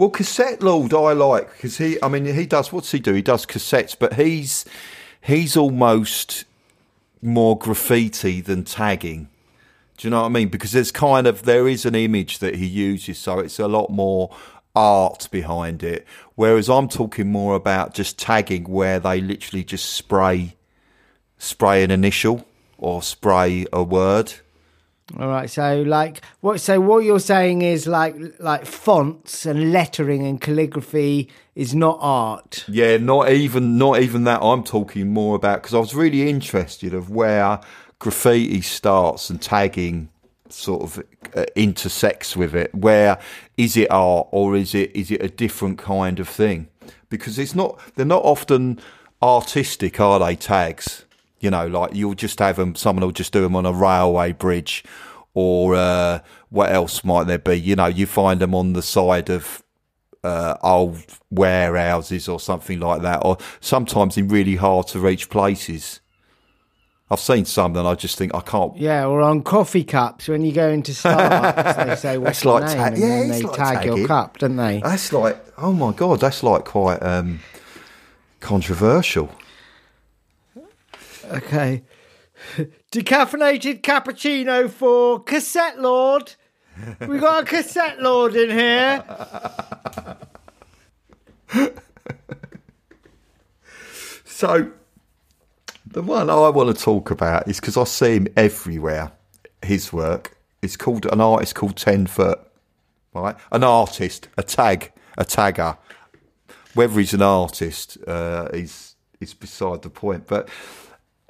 Well, 0.00 0.08
cassette 0.08 0.62
lord 0.62 0.94
I 0.94 1.12
like 1.12 1.52
because 1.52 1.76
he. 1.76 1.98
I 2.02 2.08
mean, 2.08 2.24
he 2.24 2.46
does. 2.46 2.72
What's 2.72 2.90
he 2.90 3.00
do? 3.00 3.12
He 3.12 3.20
does 3.20 3.44
cassettes, 3.44 3.94
but 3.98 4.14
he's 4.14 4.64
he's 5.20 5.58
almost 5.58 6.46
more 7.20 7.58
graffiti 7.58 8.40
than 8.40 8.64
tagging. 8.64 9.28
Do 9.98 10.06
you 10.06 10.10
know 10.10 10.22
what 10.22 10.28
I 10.28 10.30
mean? 10.30 10.48
Because 10.48 10.72
there's 10.72 10.90
kind 10.90 11.26
of 11.26 11.42
there 11.42 11.68
is 11.68 11.84
an 11.84 11.94
image 11.94 12.38
that 12.38 12.54
he 12.54 12.64
uses, 12.64 13.18
so 13.18 13.40
it's 13.40 13.58
a 13.58 13.68
lot 13.68 13.90
more 13.90 14.34
art 14.74 15.28
behind 15.30 15.82
it. 15.82 16.06
Whereas 16.34 16.70
I'm 16.70 16.88
talking 16.88 17.30
more 17.30 17.54
about 17.54 17.92
just 17.92 18.18
tagging, 18.18 18.64
where 18.64 19.00
they 19.00 19.20
literally 19.20 19.64
just 19.64 19.84
spray 19.84 20.56
spray 21.36 21.84
an 21.84 21.90
initial 21.90 22.46
or 22.78 23.02
spray 23.02 23.66
a 23.70 23.82
word. 23.82 24.32
All 25.18 25.28
right, 25.28 25.50
so 25.50 25.82
like 25.82 26.22
what? 26.40 26.60
So 26.60 26.80
what 26.80 26.98
you're 26.98 27.18
saying 27.18 27.62
is 27.62 27.86
like 27.86 28.16
like 28.38 28.64
fonts 28.64 29.44
and 29.44 29.72
lettering 29.72 30.24
and 30.24 30.40
calligraphy 30.40 31.28
is 31.56 31.74
not 31.74 31.98
art. 32.00 32.64
Yeah, 32.68 32.96
not 32.98 33.30
even 33.30 33.76
not 33.76 34.00
even 34.00 34.24
that. 34.24 34.40
I'm 34.40 34.62
talking 34.62 35.12
more 35.12 35.34
about 35.34 35.62
because 35.62 35.74
I 35.74 35.78
was 35.78 35.94
really 35.94 36.28
interested 36.28 36.94
of 36.94 37.10
where 37.10 37.60
graffiti 37.98 38.60
starts 38.60 39.30
and 39.30 39.42
tagging 39.42 40.10
sort 40.48 40.82
of 40.82 41.04
uh, 41.34 41.44
intersects 41.56 42.36
with 42.36 42.54
it. 42.54 42.74
Where 42.74 43.18
is 43.56 43.76
it 43.76 43.90
art 43.90 44.28
or 44.30 44.54
is 44.54 44.74
it 44.74 44.94
is 44.94 45.10
it 45.10 45.22
a 45.22 45.28
different 45.28 45.78
kind 45.78 46.20
of 46.20 46.28
thing? 46.28 46.68
Because 47.08 47.38
it's 47.38 47.54
not. 47.54 47.80
They're 47.96 48.06
not 48.06 48.24
often 48.24 48.78
artistic, 49.22 49.98
are 49.98 50.20
they? 50.20 50.36
Tags. 50.36 51.04
You 51.40 51.50
know, 51.50 51.66
like 51.66 51.94
you'll 51.94 52.14
just 52.14 52.38
have 52.38 52.56
them. 52.56 52.74
Someone 52.74 53.04
will 53.04 53.12
just 53.12 53.32
do 53.32 53.40
them 53.40 53.56
on 53.56 53.66
a 53.66 53.72
railway 53.72 54.32
bridge, 54.32 54.84
or 55.34 55.74
uh, 55.74 56.20
what 56.50 56.70
else 56.70 57.02
might 57.02 57.24
there 57.24 57.38
be? 57.38 57.54
You 57.54 57.76
know, 57.76 57.86
you 57.86 58.06
find 58.06 58.40
them 58.40 58.54
on 58.54 58.74
the 58.74 58.82
side 58.82 59.30
of 59.30 59.62
uh, 60.22 60.56
old 60.62 61.02
warehouses 61.30 62.28
or 62.28 62.38
something 62.40 62.78
like 62.80 63.02
that, 63.02 63.24
or 63.24 63.38
sometimes 63.60 64.16
in 64.16 64.28
really 64.28 64.56
hard 64.56 64.86
to 64.88 65.00
reach 65.00 65.30
places. 65.30 66.00
I've 67.12 67.18
seen 67.18 67.44
some 67.44 67.72
that 67.72 67.84
I 67.84 67.96
just 67.96 68.16
think 68.16 68.32
I 68.34 68.40
can't. 68.40 68.76
Yeah, 68.76 69.06
or 69.06 69.20
on 69.20 69.42
coffee 69.42 69.82
cups 69.82 70.28
when 70.28 70.44
you 70.44 70.52
go 70.52 70.68
into 70.68 70.92
Starbucks, 70.92 71.86
they 71.86 71.96
say 71.96 72.18
what's 72.18 72.42
That's 72.42 72.44
your 72.44 72.60
like 72.60 72.68
name, 72.68 72.76
ta- 72.76 72.84
and 72.84 72.98
yeah, 72.98 73.08
then 73.08 73.28
they 73.30 73.42
like 73.42 73.56
tag 73.56 73.84
your 73.84 74.06
cup, 74.06 74.38
don't 74.38 74.56
they? 74.56 74.80
That's 74.80 75.12
like, 75.12 75.44
oh 75.58 75.72
my 75.72 75.92
god, 75.92 76.20
that's 76.20 76.42
like 76.44 76.64
quite 76.64 77.02
um, 77.02 77.40
controversial. 78.38 79.28
Okay. 81.30 81.82
Decaffeinated 82.92 83.82
cappuccino 83.82 84.68
for 84.68 85.22
cassette 85.22 85.80
lord. 85.80 86.34
We 87.06 87.18
got 87.18 87.42
a 87.42 87.46
cassette 87.46 88.00
lord 88.00 88.34
in 88.34 88.50
here. 88.50 89.04
So, 94.40 94.70
the 95.84 96.00
one 96.00 96.30
I 96.30 96.48
want 96.48 96.74
to 96.74 96.82
talk 96.82 97.10
about 97.10 97.46
is 97.46 97.60
because 97.60 97.76
I 97.76 97.84
see 97.84 98.14
him 98.14 98.26
everywhere. 98.38 99.12
His 99.60 99.92
work. 99.92 100.34
It's 100.62 100.78
called 100.78 101.04
an 101.12 101.20
artist 101.20 101.54
called 101.54 101.76
Ten 101.76 102.06
Foot, 102.06 102.40
right? 103.12 103.36
An 103.52 103.62
artist, 103.64 104.28
a 104.38 104.42
tag, 104.42 104.92
a 105.18 105.26
tagger. 105.26 105.76
Whether 106.72 107.00
he's 107.00 107.12
an 107.12 107.20
artist 107.20 107.98
uh, 108.08 108.48
is 108.54 108.94
is 109.20 109.34
beside 109.34 109.82
the 109.82 109.90
point. 109.90 110.26
But 110.26 110.48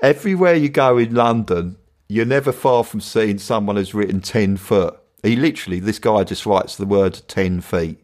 everywhere 0.03 0.55
you 0.55 0.69
go 0.69 0.99
in 0.99 1.15
London, 1.15 1.77
you're 2.09 2.27
never 2.27 2.53
far 2.53 2.85
from 2.85 3.01
seeing 3.01 3.39
someone 3.39 3.77
who's 3.77 3.95
written 3.95 4.21
ten 4.21 4.57
foot. 4.57 4.99
He 5.23 5.37
literally, 5.37 5.81
this 5.81 5.99
guy 5.99 6.25
just 6.25 6.47
writes 6.47 6.77
the 6.77 6.87
word 6.87 7.21
ten 7.29 7.61
feet, 7.61 7.99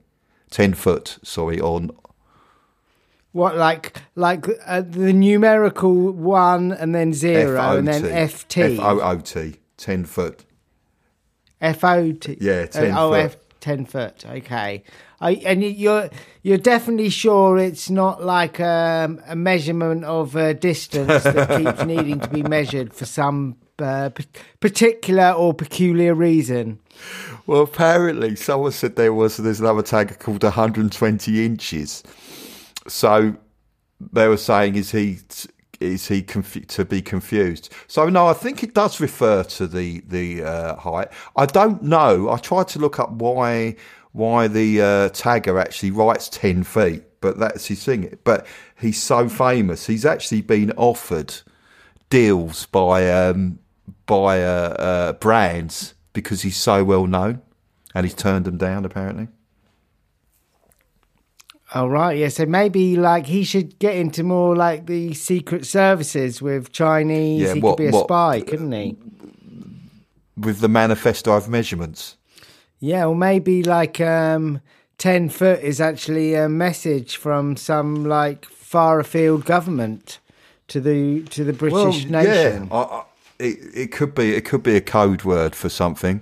ten 0.51 0.75
foot. 0.75 1.19
Sorry, 1.23 1.61
on 1.61 1.91
What 3.33 3.57
like 3.57 4.01
like 4.15 4.47
uh, 4.67 4.83
the 4.83 5.13
numerical 5.13 6.13
one 6.13 6.73
and 6.73 6.95
then 6.95 7.13
zero 7.13 7.77
and 7.79 7.89
then 7.89 8.03
FT. 8.03 8.75
F 8.75 8.81
O 8.81 9.01
O 9.01 9.19
T, 9.19 9.57
ten 9.77 10.05
foot. 10.05 10.45
F 11.61 11.85
O 11.85 12.13
T. 12.13 12.37
Yeah, 12.41 12.67
10 12.67 12.95
oh, 12.97 13.11
foot. 13.11 13.21
F, 13.21 13.37
ten 13.61 13.87
foot. 13.87 14.25
Okay. 14.27 14.85
I, 15.21 15.33
and 15.47 15.63
you- 15.63 15.71
you're 15.71 16.11
you're 16.43 16.59
definitely 16.59 17.09
sure 17.11 17.59
it's 17.59 17.91
not 17.91 18.23
like 18.25 18.61
um, 18.61 19.21
a 19.27 19.35
measurement 19.35 20.05
of 20.05 20.37
uh, 20.37 20.53
distance 20.53 21.25
that 21.25 21.49
keeps 21.59 21.85
needing 21.85 22.21
to 22.21 22.29
be 22.29 22.43
measured 22.43 22.93
for 22.95 23.05
some 23.07 23.57
uh, 23.79 24.11
p- 24.11 24.25
particular 24.61 25.33
or 25.33 25.53
peculiar 25.55 26.15
reason. 26.15 26.79
Well, 27.47 27.63
apparently, 27.63 28.37
someone 28.37 28.73
said 28.73 28.97
there 28.97 29.13
was 29.13 29.37
there's 29.39 29.61
another 29.61 29.83
tag 29.83 30.19
called 30.19 30.43
120 30.45 31.45
inches. 31.45 32.03
So 32.87 33.35
they 34.13 34.29
were 34.29 34.37
saying, 34.37 34.77
is 34.77 34.91
he 34.93 35.19
is 35.81 36.09
he 36.09 36.23
confu- 36.23 36.61
to 36.61 36.85
be 36.85 37.03
confused? 37.03 37.73
So 37.87 38.09
no, 38.09 38.27
I 38.29 38.33
think 38.33 38.63
it 38.63 38.75
does 38.75 39.01
refer 39.01 39.43
to 39.45 39.67
the 39.67 40.01
the 40.07 40.43
uh, 40.45 40.77
height. 40.77 41.09
I 41.37 41.47
don't 41.47 41.83
know. 41.83 42.31
I 42.31 42.39
tried 42.39 42.69
to 42.69 42.79
look 42.79 42.99
up 42.99 43.11
why 43.13 43.77
why 44.17 44.49
the 44.49 44.81
uh, 44.81 45.09
tagger 45.11 45.61
actually 45.61 45.91
writes 45.91 46.31
10 46.31 46.65
feet, 46.65 47.03
but 47.21 47.39
that's 47.39 47.67
his 47.67 47.85
thing. 47.85 48.17
But 48.25 48.47
he's 48.81 49.01
so 49.01 49.29
famous, 49.29 49.87
he's 49.87 50.07
actually 50.07 50.41
been 50.41 50.73
offered 50.73 51.35
deals 52.09 52.65
by 52.67 53.11
um, 53.11 53.59
by 54.07 54.43
uh, 54.43 54.49
uh, 54.79 55.13
brands 55.15 55.93
because 56.15 56.41
he's 56.43 56.57
so 56.57 56.83
well 56.83 57.07
known, 57.07 57.43
and 57.95 58.07
he's 58.07 58.15
turned 58.15 58.47
them 58.47 58.57
down 58.57 58.87
apparently. 58.87 59.29
Oh 61.75 61.87
right, 61.87 62.17
yeah. 62.17 62.29
So 62.29 62.47
maybe 62.47 62.97
like 62.97 63.27
he 63.27 63.45
should 63.45 63.79
get 63.79 63.97
into 63.97 64.23
more 64.23 64.57
like 64.57 64.87
the 64.87 65.13
secret 65.13 65.67
services 65.67 66.41
with 66.41 66.73
Chinese. 66.73 67.43
Yeah, 67.43 67.55
he 67.55 67.61
what- 67.61 67.77
could 67.77 67.83
be 67.83 67.89
a 67.89 67.93
what- 67.93 68.05
spy, 68.07 68.41
couldn't 68.41 68.73
he? 68.73 68.97
With 70.39 70.61
the 70.61 70.69
manifesto 70.69 71.33
of 71.37 71.49
measurements, 71.49 72.17
Yeah, 72.79 73.07
or 73.07 73.15
maybe 73.15 73.63
like 73.63 74.01
um, 74.01 74.61
ten 74.99 75.29
foot 75.29 75.61
is 75.61 75.81
actually 75.81 76.35
a 76.35 76.49
message 76.49 77.17
from 77.17 77.57
some 77.57 78.05
like 78.05 78.45
far 78.45 79.01
afield 79.01 79.45
government 79.45 80.19
to 80.69 80.81
the 80.81 81.23
to 81.25 81.45
the 81.45 81.53
British 81.53 82.05
nation. 82.07 82.69
yeah, 82.71 82.77
I, 82.77 82.83
I, 82.83 83.05
it, 83.39 83.59
it 83.75 83.93
could 83.93 84.15
be 84.15 84.35
it 84.35 84.45
could 84.45 84.63
be 84.63 84.77
a 84.77 84.81
code 84.81 85.25
word 85.25 85.55
for 85.55 85.69
something, 85.69 86.21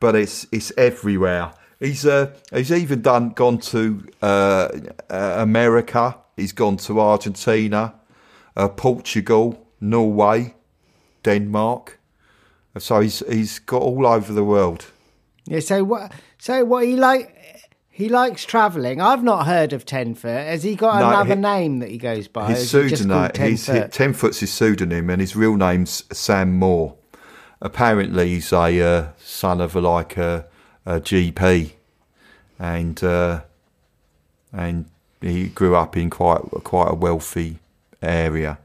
but 0.00 0.14
it's 0.14 0.46
it's 0.52 0.72
everywhere. 0.76 1.52
He's 1.80 2.06
uh, 2.06 2.34
he's 2.52 2.72
even 2.72 3.02
done 3.02 3.30
gone 3.30 3.58
to 3.58 4.06
uh, 4.22 4.68
uh, 5.10 5.34
America 5.38 6.16
He's 6.36 6.52
gone 6.52 6.76
to 6.78 7.00
Argentina, 7.00 7.94
uh, 8.56 8.68
Portugal, 8.68 9.66
Norway, 9.80 10.54
Denmark. 11.22 12.00
So 12.78 13.00
he's 13.00 13.22
he's 13.28 13.60
got 13.60 13.82
all 13.82 14.06
over 14.06 14.32
the 14.32 14.42
world. 14.44 14.86
Yeah. 15.46 15.60
So 15.60 15.84
what? 15.84 16.12
So 16.38 16.64
what 16.64 16.84
he 16.86 16.96
like? 16.96 17.30
He 17.90 18.08
likes 18.08 18.44
travelling. 18.44 19.00
I've 19.00 19.22
not 19.22 19.46
heard 19.46 19.72
of 19.72 19.86
Ten 19.86 20.14
Foot. 20.14 20.30
Has 20.30 20.64
he 20.64 20.74
got 20.74 20.98
No, 20.98 21.08
another 21.10 21.36
he- 21.36 21.40
name 21.40 21.78
that 21.78 21.90
he 21.90 21.98
goes 21.98 22.26
by? 22.26 22.48
His 22.48 22.74
or 22.74 22.80
is 22.80 22.84
he 22.84 22.88
just 22.90 23.02
pseudonym, 23.02 23.30
Ten 23.32 23.50
he's, 23.50 23.66
Foot? 23.66 23.92
Ten 23.92 24.12
Foot's 24.12 24.40
his 24.40 24.52
pseudonym, 24.52 25.10
and 25.10 25.20
his 25.20 25.36
real 25.36 25.56
name's 25.56 26.02
Sam 26.12 26.54
Moore. 26.58 26.96
Apparently, 27.62 28.30
he's 28.30 28.52
a 28.52 28.80
uh, 28.82 29.08
son 29.18 29.60
of 29.60 29.76
a, 29.76 29.80
like 29.80 30.16
a, 30.16 30.46
a 30.84 31.00
GP, 31.00 31.72
and 32.58 33.02
uh, 33.04 33.42
and 34.52 34.86
he 35.20 35.46
grew 35.48 35.76
up 35.76 35.96
in 35.96 36.10
quite 36.10 36.40
quite 36.64 36.90
a 36.90 36.94
wealthy 36.94 37.58
area. 38.02 38.58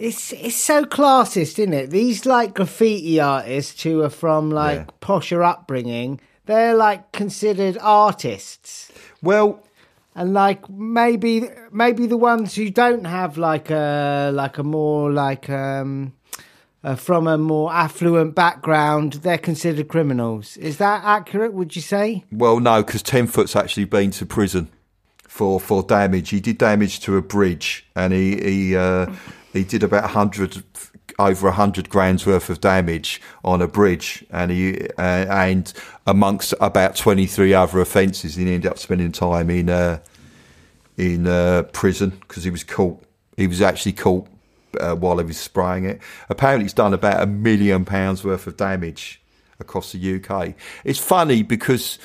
It's 0.00 0.32
it's 0.32 0.56
so 0.56 0.84
classist, 0.84 1.58
isn't 1.58 1.74
it? 1.74 1.90
These 1.90 2.24
like 2.24 2.54
graffiti 2.54 3.20
artists 3.20 3.82
who 3.82 4.02
are 4.02 4.08
from 4.10 4.50
like 4.50 4.78
Yeah. 4.78 4.84
posher 5.02 5.44
upbringing, 5.44 6.20
they're 6.46 6.74
like 6.74 7.12
considered 7.12 7.76
artists. 7.82 8.90
Well, 9.22 9.60
And 10.14 10.32
like 10.34 10.68
maybe 10.70 11.48
maybe 11.70 12.06
the 12.06 12.16
ones 12.16 12.54
who 12.56 12.70
don't 12.70 13.04
have 13.06 13.36
like 13.38 13.70
a 13.70 14.30
like 14.34 14.56
a 14.58 14.62
more 14.64 15.12
like 15.12 15.48
um 15.50 16.12
uh, 16.82 16.94
from 16.96 17.26
a 17.26 17.36
more 17.36 17.70
affluent 17.70 18.34
background, 18.34 19.12
they're 19.22 19.36
considered 19.50 19.88
criminals. 19.88 20.56
Is 20.56 20.78
that 20.78 21.04
accurate? 21.04 21.52
Would 21.52 21.76
you 21.76 21.82
say? 21.82 22.24
Well, 22.32 22.58
no, 22.58 22.82
because 22.82 23.02
Ten 23.02 23.26
Foot's 23.26 23.54
actually 23.54 23.84
been 23.84 24.10
to 24.12 24.24
prison 24.24 24.68
for 25.28 25.60
for 25.60 25.82
damage. 25.82 26.30
He 26.30 26.40
did 26.40 26.56
damage 26.56 27.00
to 27.00 27.18
a 27.18 27.22
bridge, 27.22 27.84
and 27.94 28.12
he 28.14 28.36
he 28.40 28.76
uh, 28.76 29.06
he 29.52 29.64
did 29.64 29.82
about 29.82 30.10
hundred 30.10 30.62
over 31.18 31.48
a 31.48 31.52
hundred 31.52 31.90
grand's 31.90 32.24
worth 32.24 32.48
of 32.48 32.60
damage 32.60 33.20
on 33.44 33.60
a 33.60 33.68
bridge, 33.68 34.24
and 34.30 34.50
he 34.50 34.88
uh, 34.98 35.26
and 35.28 35.72
amongst 36.06 36.54
about 36.60 36.96
twenty 36.96 37.26
three 37.26 37.54
other 37.54 37.80
offences, 37.80 38.36
he 38.36 38.42
ended 38.42 38.66
up 38.66 38.78
spending 38.78 39.12
time 39.12 39.50
in 39.50 39.68
uh, 39.68 39.98
in 40.96 41.26
uh, 41.26 41.62
prison 41.72 42.10
because 42.20 42.44
he 42.44 42.50
was 42.50 42.64
caught. 42.64 43.02
He 43.36 43.46
was 43.46 43.60
actually 43.60 43.94
caught 43.94 44.28
uh, 44.78 44.94
while 44.94 45.18
he 45.18 45.24
was 45.24 45.38
spraying 45.38 45.84
it. 45.84 46.00
Apparently, 46.28 46.64
he's 46.64 46.72
done 46.72 46.94
about 46.94 47.22
a 47.22 47.26
million 47.26 47.84
pounds 47.84 48.24
worth 48.24 48.46
of 48.46 48.56
damage 48.56 49.20
across 49.58 49.92
the 49.92 50.16
UK. 50.16 50.54
It's 50.84 50.98
funny 50.98 51.42
because 51.42 51.98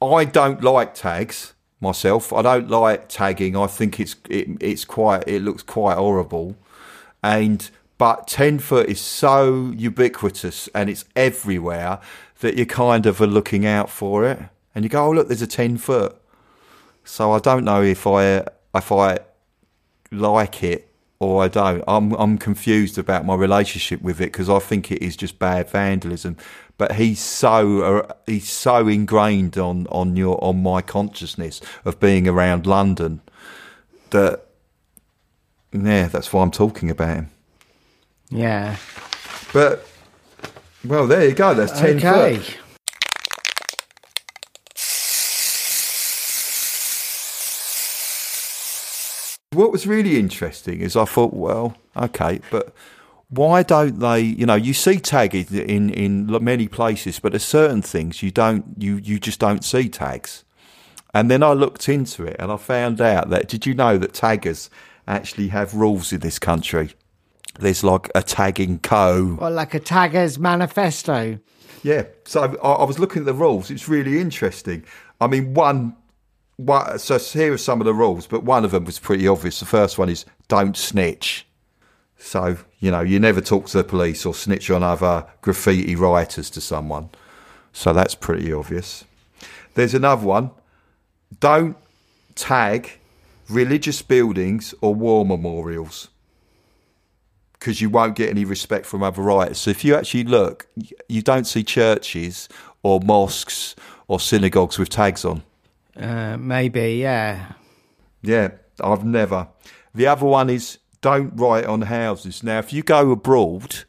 I 0.00 0.24
don't 0.24 0.62
like 0.62 0.94
tags 0.94 1.54
myself. 1.80 2.32
I 2.32 2.42
don't 2.42 2.68
like 2.68 3.08
tagging. 3.08 3.56
I 3.56 3.66
think 3.66 3.98
it's 3.98 4.16
it, 4.28 4.48
it's 4.60 4.84
quite 4.84 5.24
it 5.26 5.42
looks 5.42 5.62
quite 5.62 5.96
horrible, 5.96 6.56
and 7.22 7.70
but 7.98 8.28
ten 8.28 8.58
foot 8.58 8.88
is 8.88 9.00
so 9.00 9.72
ubiquitous 9.76 10.68
and 10.74 10.88
it's 10.88 11.04
everywhere 11.16 12.00
that 12.40 12.56
you 12.56 12.64
kind 12.64 13.04
of 13.06 13.20
are 13.20 13.26
looking 13.26 13.66
out 13.66 13.90
for 13.90 14.24
it, 14.26 14.38
and 14.74 14.84
you 14.84 14.88
go, 14.88 15.06
oh 15.06 15.10
look, 15.12 15.28
there's 15.28 15.42
a 15.42 15.46
ten 15.46 15.76
foot. 15.76 16.16
So 17.04 17.32
I 17.32 17.38
don't 17.38 17.64
know 17.64 17.82
if 17.82 18.06
I 18.06 18.46
if 18.74 18.92
I 18.92 19.18
like 20.12 20.62
it 20.62 20.90
or 21.18 21.44
I 21.44 21.48
don't. 21.48 21.84
I'm 21.86 22.12
I'm 22.12 22.38
confused 22.38 22.98
about 22.98 23.26
my 23.26 23.34
relationship 23.34 24.00
with 24.02 24.20
it 24.20 24.32
because 24.32 24.48
I 24.48 24.58
think 24.58 24.90
it 24.90 25.02
is 25.02 25.16
just 25.16 25.38
bad 25.38 25.68
vandalism. 25.68 26.36
But 26.80 26.92
he's 26.92 27.20
so 27.20 27.82
uh, 27.82 28.12
he's 28.24 28.48
so 28.48 28.88
ingrained 28.88 29.58
on 29.58 29.86
on 29.88 30.16
your 30.16 30.42
on 30.42 30.62
my 30.62 30.80
consciousness 30.80 31.60
of 31.84 32.00
being 32.00 32.26
around 32.26 32.66
London 32.66 33.20
that 34.12 34.46
yeah, 35.74 36.08
that's 36.08 36.32
why 36.32 36.42
I'm 36.42 36.50
talking 36.50 36.88
about 36.88 37.16
him. 37.16 37.30
Yeah. 38.30 38.76
But 39.52 39.86
well, 40.82 41.06
there 41.06 41.28
you 41.28 41.34
go. 41.34 41.52
That's 41.52 41.78
ten 41.78 41.98
okay. 41.98 42.38
foot. 42.38 42.58
What 49.52 49.70
was 49.70 49.86
really 49.86 50.18
interesting 50.18 50.80
is 50.80 50.96
I 50.96 51.04
thought, 51.04 51.34
well, 51.34 51.76
okay, 51.94 52.40
but 52.50 52.72
why 53.30 53.62
don't 53.62 54.00
they? 54.00 54.20
You 54.20 54.44
know, 54.44 54.56
you 54.56 54.74
see 54.74 54.98
tags 54.98 55.52
in 55.52 55.90
in 55.90 56.26
many 56.42 56.68
places, 56.68 57.20
but 57.20 57.32
there's 57.32 57.44
certain 57.44 57.80
things 57.80 58.22
you 58.22 58.30
don't 58.30 58.64
you 58.76 58.96
you 58.96 59.18
just 59.18 59.38
don't 59.38 59.64
see 59.64 59.88
tags. 59.88 60.44
And 61.14 61.30
then 61.30 61.42
I 61.42 61.52
looked 61.52 61.88
into 61.88 62.24
it 62.24 62.36
and 62.38 62.52
I 62.52 62.56
found 62.56 63.00
out 63.00 63.30
that 63.30 63.48
did 63.48 63.66
you 63.66 63.74
know 63.74 63.98
that 63.98 64.12
taggers 64.12 64.70
actually 65.06 65.48
have 65.48 65.74
rules 65.74 66.12
in 66.12 66.20
this 66.20 66.38
country? 66.38 66.92
There's 67.58 67.82
like 67.82 68.10
a 68.14 68.22
tagging 68.22 68.78
co. 68.78 69.36
Well, 69.40 69.50
like 69.50 69.74
a 69.74 69.80
tagger's 69.80 70.38
manifesto. 70.38 71.38
Yeah, 71.82 72.04
so 72.24 72.56
I, 72.62 72.68
I 72.68 72.84
was 72.84 72.98
looking 72.98 73.22
at 73.22 73.26
the 73.26 73.34
rules. 73.34 73.70
It's 73.70 73.88
really 73.88 74.20
interesting. 74.20 74.84
I 75.20 75.26
mean, 75.26 75.54
one, 75.54 75.96
one, 76.56 76.98
so 76.98 77.18
here 77.18 77.54
are 77.54 77.58
some 77.58 77.80
of 77.80 77.86
the 77.86 77.94
rules, 77.94 78.26
but 78.26 78.44
one 78.44 78.64
of 78.64 78.70
them 78.70 78.84
was 78.84 78.98
pretty 78.98 79.26
obvious. 79.26 79.60
The 79.60 79.66
first 79.66 79.98
one 79.98 80.08
is 80.08 80.24
don't 80.48 80.76
snitch. 80.76 81.46
So 82.20 82.58
you 82.78 82.90
know, 82.90 83.00
you 83.00 83.18
never 83.18 83.40
talk 83.40 83.66
to 83.66 83.78
the 83.78 83.84
police 83.84 84.24
or 84.24 84.34
snitch 84.34 84.70
on 84.70 84.82
other 84.82 85.26
graffiti 85.42 85.96
writers 85.96 86.48
to 86.50 86.60
someone. 86.60 87.10
So 87.72 87.92
that's 87.92 88.14
pretty 88.14 88.52
obvious. 88.52 89.04
There's 89.74 89.94
another 89.94 90.26
one. 90.26 90.50
Don't 91.38 91.76
tag 92.34 92.98
religious 93.48 94.02
buildings 94.02 94.74
or 94.80 94.94
war 94.94 95.24
memorials 95.26 96.08
because 97.52 97.80
you 97.80 97.90
won't 97.90 98.16
get 98.16 98.30
any 98.30 98.44
respect 98.44 98.86
from 98.86 99.02
other 99.02 99.20
writers. 99.20 99.58
So 99.58 99.70
if 99.70 99.84
you 99.84 99.94
actually 99.94 100.24
look, 100.24 100.66
you 101.08 101.20
don't 101.20 101.44
see 101.44 101.62
churches 101.62 102.48
or 102.82 103.00
mosques 103.00 103.76
or 104.08 104.18
synagogues 104.18 104.78
with 104.78 104.88
tags 104.88 105.24
on. 105.24 105.42
Uh, 105.94 106.38
maybe, 106.38 106.94
yeah. 106.94 107.52
Yeah, 108.22 108.52
I've 108.82 109.04
never. 109.04 109.48
The 109.94 110.06
other 110.06 110.24
one 110.24 110.48
is 110.48 110.78
don't 111.00 111.32
write 111.36 111.66
on 111.66 111.82
houses. 111.82 112.42
Now, 112.42 112.58
if 112.58 112.72
you 112.72 112.82
go 112.82 113.10
abroad 113.10 113.84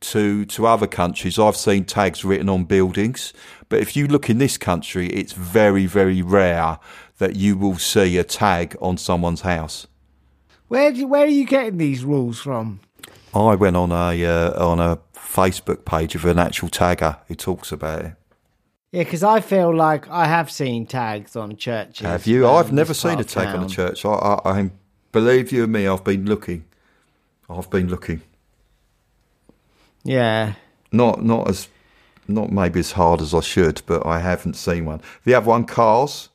to 0.00 0.44
to 0.44 0.66
other 0.66 0.86
countries, 0.86 1.38
I've 1.38 1.56
seen 1.56 1.84
tags 1.84 2.24
written 2.24 2.48
on 2.48 2.64
buildings. 2.64 3.32
But 3.68 3.80
if 3.80 3.96
you 3.96 4.06
look 4.06 4.30
in 4.30 4.38
this 4.38 4.56
country, 4.56 5.08
it's 5.08 5.32
very, 5.32 5.86
very 5.86 6.22
rare 6.22 6.78
that 7.18 7.36
you 7.36 7.56
will 7.56 7.76
see 7.76 8.16
a 8.16 8.24
tag 8.24 8.76
on 8.80 8.96
someone's 8.96 9.42
house. 9.42 9.86
Where 10.68 10.92
do, 10.92 11.06
where 11.06 11.24
are 11.24 11.26
you 11.26 11.46
getting 11.46 11.78
these 11.78 12.04
rules 12.04 12.40
from? 12.40 12.80
I 13.34 13.54
went 13.54 13.76
on 13.76 13.92
a 13.92 14.24
uh, 14.24 14.66
on 14.66 14.80
a 14.80 14.98
Facebook 15.14 15.84
page 15.84 16.14
of 16.14 16.24
an 16.24 16.38
actual 16.38 16.68
tagger 16.68 17.18
who 17.26 17.34
talks 17.34 17.72
about 17.72 18.04
it. 18.04 18.14
Yeah, 18.90 19.04
because 19.04 19.22
I 19.22 19.40
feel 19.40 19.74
like 19.74 20.08
I 20.08 20.26
have 20.26 20.50
seen 20.50 20.86
tags 20.86 21.36
on 21.36 21.56
churches. 21.56 22.06
Have 22.06 22.26
you? 22.26 22.48
I've 22.48 22.72
never 22.72 22.94
seen 22.94 23.18
a 23.18 23.24
tag 23.24 23.54
on 23.54 23.64
a 23.64 23.68
church. 23.68 24.04
I, 24.06 24.08
I, 24.08 24.50
I 24.50 24.70
believe 25.12 25.52
you 25.52 25.64
and 25.64 25.72
me. 25.72 25.86
I've 25.86 26.04
been 26.04 26.26
looking. 26.26 26.64
I've 27.48 27.70
been 27.70 27.88
looking. 27.88 28.22
Yeah. 30.04 30.54
Not 30.92 31.24
not 31.24 31.48
as 31.48 31.68
not 32.26 32.52
maybe 32.52 32.80
as 32.80 32.92
hard 32.92 33.20
as 33.20 33.34
I 33.34 33.40
should, 33.40 33.82
but 33.86 34.06
I 34.06 34.20
haven't 34.20 34.54
seen 34.54 34.84
one. 34.84 35.00
The 35.24 35.34
other 35.34 35.46
one, 35.46 35.64
cars. 35.64 36.28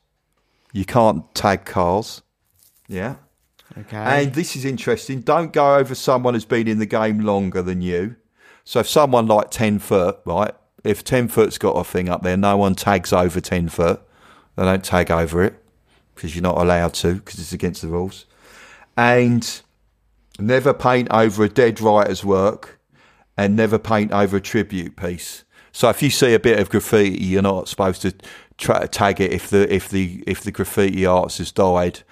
You 0.72 0.84
can't 0.84 1.32
tag 1.34 1.64
cars. 1.64 2.22
Yeah. 2.88 3.16
Okay. 3.78 3.96
And 3.96 4.34
this 4.34 4.56
is 4.56 4.64
interesting. 4.64 5.20
Don't 5.20 5.52
go 5.52 5.76
over 5.76 5.94
someone 5.94 6.34
who's 6.34 6.44
been 6.44 6.68
in 6.68 6.78
the 6.78 6.86
game 6.86 7.20
longer 7.20 7.62
than 7.62 7.80
you. 7.80 8.16
So 8.64 8.80
if 8.80 8.88
someone 8.88 9.26
like 9.26 9.50
10 9.50 9.78
foot, 9.78 10.18
right, 10.24 10.52
if 10.84 11.04
10 11.04 11.28
foot's 11.28 11.58
got 11.58 11.72
a 11.72 11.84
thing 11.84 12.08
up 12.08 12.22
there, 12.22 12.36
no 12.36 12.56
one 12.56 12.74
tags 12.74 13.12
over 13.12 13.40
10 13.40 13.68
foot. 13.68 14.00
They 14.56 14.64
don't 14.64 14.84
tag 14.84 15.10
over 15.10 15.42
it 15.42 15.62
because 16.14 16.34
you're 16.34 16.42
not 16.42 16.58
allowed 16.58 16.94
to 16.94 17.14
because 17.14 17.38
it's 17.38 17.52
against 17.52 17.82
the 17.82 17.88
rules. 17.88 18.26
And 18.96 19.60
never 20.38 20.72
paint 20.74 21.08
over 21.10 21.44
a 21.44 21.48
dead 21.48 21.80
writer's 21.80 22.24
work 22.24 22.78
and 23.36 23.56
never 23.56 23.78
paint 23.78 24.12
over 24.12 24.36
a 24.36 24.40
tribute 24.40 24.96
piece. 24.96 25.44
So 25.72 25.88
if 25.88 26.02
you 26.02 26.10
see 26.10 26.34
a 26.34 26.38
bit 26.40 26.60
of 26.60 26.70
graffiti, 26.70 27.24
you're 27.24 27.42
not 27.42 27.68
supposed 27.68 28.02
to 28.02 28.14
try 28.56 28.86
tag 28.86 29.20
it 29.20 29.32
if 29.32 29.50
the 29.50 29.72
if 29.74 29.88
the 29.88 30.22
if 30.26 30.42
the 30.42 30.52
graffiti 30.52 31.04
artist 31.04 31.38
has 31.38 31.50
died 31.50 32.02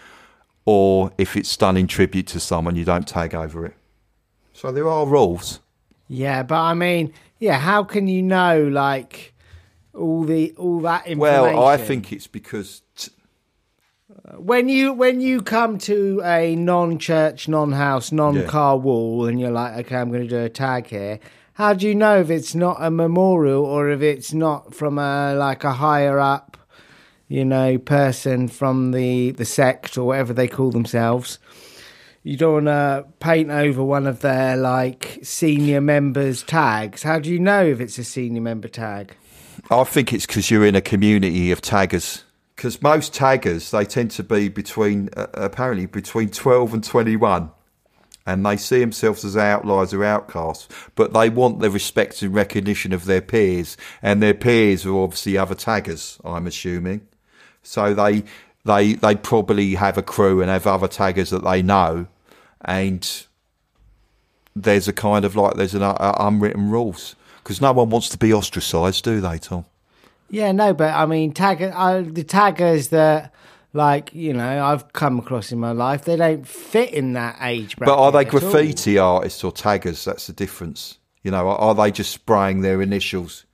or 0.65 1.13
if 1.19 1.37
it's 1.37 1.57
done 1.57 1.77
in 1.77 1.87
tribute 1.87 2.27
to 2.29 2.41
someone, 2.41 2.77
you 2.77 2.85
don't 2.85 3.07
tag 3.07 3.35
over 3.35 3.67
it. 3.67 3.75
So 4.53 4.73
there 4.73 4.89
are 4.89 5.07
rules. 5.07 5.61
yeah, 6.09 6.43
but 6.43 6.61
I 6.61 6.75
mean, 6.75 7.13
yeah, 7.39 7.59
how 7.59 7.85
can 7.85 8.07
you 8.09 8.23
know 8.23 8.69
like 8.69 9.35
all 9.95 10.25
the 10.25 10.53
all 10.57 10.81
that 10.81 11.07
information? 11.07 11.19
Well, 11.19 11.65
I 11.65 11.77
think 11.77 12.13
it's 12.13 12.27
because 12.27 12.82
when 14.37 14.69
you 14.69 14.93
when 14.93 15.21
you 15.21 15.43
come 15.43 15.79
to 15.79 16.21
a 16.25 16.55
non-church, 16.55 17.49
non-house, 17.49 18.13
non-car 18.13 18.77
wall, 18.79 19.27
and 19.27 19.41
you're 19.41 19.51
like, 19.51 19.87
okay, 19.87 19.97
I'm 19.97 20.11
going 20.11 20.23
to 20.23 20.29
do 20.29 20.39
a 20.39 20.49
tag 20.49 20.87
here. 20.87 21.19
How 21.55 21.75
do 21.75 21.87
you 21.87 21.95
know 21.95 22.21
if 22.21 22.31
it's 22.31 22.55
not 22.55 22.77
a 22.81 22.91
memorial 22.91 23.65
or 23.65 23.91
if 23.91 24.01
it's 24.01 24.33
not 24.33 24.75
from 24.75 24.99
a 24.99 25.35
like 25.35 25.65
a 25.65 25.73
higher 25.73 26.19
up, 26.19 26.57
you 27.29 27.45
know, 27.45 27.79
person 27.79 28.49
from 28.49 28.93
the 28.93 29.33
the 29.33 29.45
sect 29.45 29.99
or 29.99 30.07
whatever 30.07 30.33
they 30.33 30.49
call 30.49 30.71
themselves. 30.71 31.39
You 32.23 32.37
don't 32.37 32.53
want 32.53 32.67
to 32.67 33.07
paint 33.19 33.51
over 33.51 33.83
one 33.83 34.07
of 34.07 34.21
their 34.21 34.57
like 34.57 35.19
senior 35.25 35.81
members' 35.81 36.45
tags. 36.45 37.03
How 37.03 37.19
do 37.19 37.29
you 37.29 37.41
know 37.41 37.65
if 37.65 37.81
it's 37.81 37.99
a 37.99 38.05
senior 38.05 38.41
member 38.41 38.69
tag? 38.69 39.17
I 39.71 39.83
think 39.83 40.13
it's 40.13 40.27
because 40.27 40.49
you're 40.49 40.65
in 40.65 40.77
a 40.77 40.81
community 40.81 41.51
of 41.51 41.61
taggers. 41.61 42.23
Because 42.57 42.83
most 42.83 43.15
taggers, 43.15 43.71
they 43.71 43.85
tend 43.85 44.11
to 44.13 44.23
be 44.23 44.49
between, 44.49 45.09
uh, 45.17 45.27
apparently, 45.35 45.87
between 45.87 46.31
12 46.31 46.75
and 46.75 46.85
21. 46.85 47.51
And 48.25 48.47
they 48.47 48.57
see 48.57 48.79
themselves 48.79 49.25
as 49.25 49.37
outliers 49.37 49.93
or 49.93 50.05
outcasts, 50.05 50.69
but 50.95 51.13
they 51.13 51.29
want 51.29 51.59
the 51.59 51.71
respect 51.71 52.23
and 52.23 52.33
recognition 52.33 52.93
of 52.93 53.07
their 53.07 53.21
peers. 53.21 53.77
And 54.01 54.23
their 54.23 54.35
peers 54.35 54.87
are 54.87 54.97
obviously 54.97 55.37
other 55.37 55.57
taggers, 55.57 56.21
I'm 56.25 56.47
assuming. 56.47 57.07
So 57.65 57.95
they, 57.95 58.23
they, 58.65 58.95
they 58.95 59.17
probably 59.17 59.75
have 59.75 59.99
a 59.99 60.03
crew 60.03 60.41
and 60.41 60.51
have 60.51 60.67
other 60.67 60.89
taggers 60.89 61.31
that 61.31 61.43
they 61.43 61.63
know. 61.63 62.07
And 62.65 63.27
there's 64.55 64.87
a 64.87 64.93
kind 64.93 65.25
of 65.25 65.35
like, 65.35 65.55
there's 65.55 65.75
an 65.75 65.83
uh, 65.83 66.15
unwritten 66.19 66.71
rules. 66.71 67.17
Because 67.43 67.61
no 67.61 67.73
one 67.73 67.91
wants 67.91 68.09
to 68.11 68.19
be 68.19 68.33
ostracised, 68.33 69.03
do 69.03 69.21
they, 69.21 69.39
Tom? 69.39 69.65
Yeah, 70.33 70.51
no, 70.53 70.73
but 70.73 70.95
I 70.95 71.05
mean, 71.05 71.35
tagger, 71.35 71.73
uh, 71.77 72.11
the 72.11 72.25
taggers 72.25 72.89
that, 72.89 73.35
like, 73.75 74.15
you 74.15 74.33
know, 74.33 74.65
I've 74.65 74.91
come 74.95 75.19
across 75.19 75.53
in 75.53 75.59
my 75.61 75.73
life, 75.73 76.07
they 76.07 76.17
don't 76.17 76.49
fit 76.49 76.91
in 76.95 77.13
that 77.13 77.37
age 77.43 77.77
bracket. 77.77 77.95
But 77.95 78.03
are 78.03 78.11
they 78.11 78.27
at 78.27 78.33
all. 78.35 78.41
graffiti 78.41 78.97
artists 78.97 79.45
or 79.45 79.53
taggers? 79.53 80.03
That's 80.07 80.27
the 80.27 80.33
difference. 80.33 80.97
You 81.23 81.33
know, 81.33 81.49
are, 81.49 81.59
are 81.59 81.75
they 81.75 81.91
just 81.93 82.13
spraying 82.13 82.63
their 82.63 82.81
initials? 82.81 83.45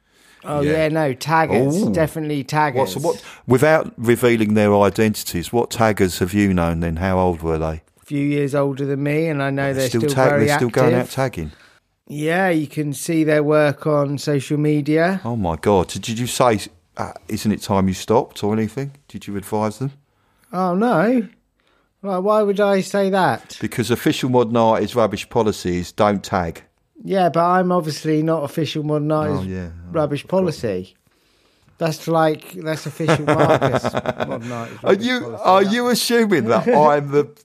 Oh 0.44 0.60
Yeah. 0.60 0.72
yeah, 0.84 0.88
no, 0.88 1.14
taggers, 1.14 1.82
Ooh. 1.82 1.92
definitely 1.92 2.44
taggers. 2.44 2.78
What, 2.78 2.88
so 2.90 3.00
what, 3.00 3.24
without 3.48 3.92
revealing 3.96 4.54
their 4.54 4.72
identities, 4.76 5.52
what 5.52 5.72
taggers 5.72 6.20
have 6.20 6.32
you 6.32 6.54
known 6.54 6.78
then? 6.78 6.96
How 6.96 7.18
old 7.18 7.42
were 7.42 7.58
they? 7.58 7.82
A 8.00 8.04
few 8.04 8.24
years 8.24 8.54
older 8.54 8.86
than 8.86 9.02
me, 9.02 9.26
and 9.26 9.42
I 9.42 9.50
know 9.50 9.74
they're, 9.74 9.88
still, 9.88 10.02
tag- 10.02 10.30
very 10.30 10.46
they're 10.46 10.56
still 10.58 10.70
going 10.70 10.94
out 10.94 11.10
tagging. 11.10 11.50
Yeah, 12.08 12.48
you 12.48 12.66
can 12.66 12.94
see 12.94 13.22
their 13.22 13.42
work 13.42 13.86
on 13.86 14.18
social 14.18 14.58
media. 14.58 15.20
Oh 15.24 15.36
my 15.36 15.56
God. 15.56 15.88
Did, 15.88 16.18
you 16.18 16.26
say, 16.26 16.60
uh, 16.96 17.12
isn't 17.28 17.52
it 17.52 17.60
time 17.60 17.86
you 17.86 17.94
stopped 17.94 18.42
or 18.42 18.52
anything? 18.54 18.92
Did 19.08 19.26
you 19.26 19.36
advise 19.36 19.78
them? 19.78 19.92
Oh 20.50 20.74
no, 20.74 21.28
Right, 22.00 22.18
why 22.18 22.42
would 22.42 22.60
I 22.60 22.80
say 22.80 23.10
that? 23.10 23.58
Because 23.60 23.90
official 23.90 24.30
modern 24.30 24.56
art 24.56 24.84
is 24.84 24.94
rubbish 24.94 25.28
policies, 25.28 25.90
don't 25.90 26.22
tag. 26.22 26.62
Yeah, 27.02 27.28
but 27.28 27.44
I'm 27.44 27.72
obviously 27.72 28.22
not 28.22 28.44
official 28.44 28.84
modern 28.84 29.10
art 29.10 29.30
Oh, 29.30 29.42
yeah. 29.42 29.70
Oh, 29.88 29.90
rubbish 29.92 30.26
policy. 30.26 30.94
That's 31.78 32.06
like 32.06 32.52
that's 32.52 32.86
official 32.86 33.24
Marcus 33.24 33.82
modern 34.26 34.52
art. 34.52 34.70
Are 34.84 34.94
you 34.94 35.20
policy. 35.20 35.42
are 35.44 35.62
you 35.62 35.88
assuming 35.88 36.44
that 36.44 36.68
I'm 36.74 37.10
the 37.10 37.36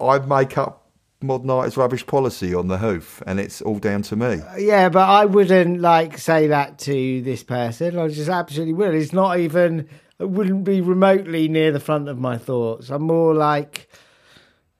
I 0.00 0.18
make 0.20 0.56
up 0.58 0.87
modern 1.20 1.50
art 1.50 1.66
is 1.66 1.76
rubbish 1.76 2.06
policy 2.06 2.54
on 2.54 2.68
the 2.68 2.78
hoof 2.78 3.22
and 3.26 3.40
it's 3.40 3.60
all 3.62 3.78
down 3.78 4.02
to 4.02 4.16
me? 4.16 4.40
Yeah, 4.58 4.88
but 4.88 5.08
I 5.08 5.24
wouldn't 5.24 5.80
like 5.80 6.18
say 6.18 6.46
that 6.48 6.78
to 6.80 7.22
this 7.22 7.42
person. 7.42 7.98
I 7.98 8.08
just 8.08 8.28
absolutely 8.28 8.74
will. 8.74 8.94
It's 8.94 9.12
not 9.12 9.38
even. 9.38 9.88
It 10.18 10.28
wouldn't 10.28 10.64
be 10.64 10.80
remotely 10.80 11.48
near 11.48 11.70
the 11.70 11.80
front 11.80 12.08
of 12.08 12.18
my 12.18 12.38
thoughts. 12.38 12.90
I'm 12.90 13.02
more 13.02 13.34
like 13.34 13.88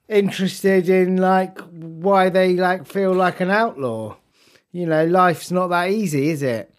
interested 0.09 0.89
in 0.89 1.19
like 1.19 1.61
why 1.71 2.29
they 2.29 2.55
like 2.55 2.87
feel 2.87 3.13
like 3.13 3.41
an 3.41 3.51
outlaw. 3.51 4.17
You 4.73 4.87
know, 4.87 5.05
life's 5.05 5.51
not 5.51 5.69
that 5.69 5.91
easy, 5.91 6.31
is 6.31 6.43
it? 6.43 6.75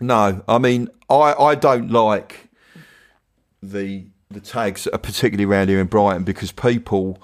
No, 0.00 0.42
I 0.48 0.58
mean 0.58 0.88
I, 1.08 1.34
I 1.34 1.54
don't 1.54 1.90
like 1.90 2.48
the 3.62 4.06
the 4.30 4.40
tags, 4.40 4.88
uh, 4.92 4.98
particularly 4.98 5.44
around 5.44 5.68
here 5.68 5.80
in 5.80 5.86
Brighton, 5.86 6.24
because 6.24 6.52
people, 6.52 7.22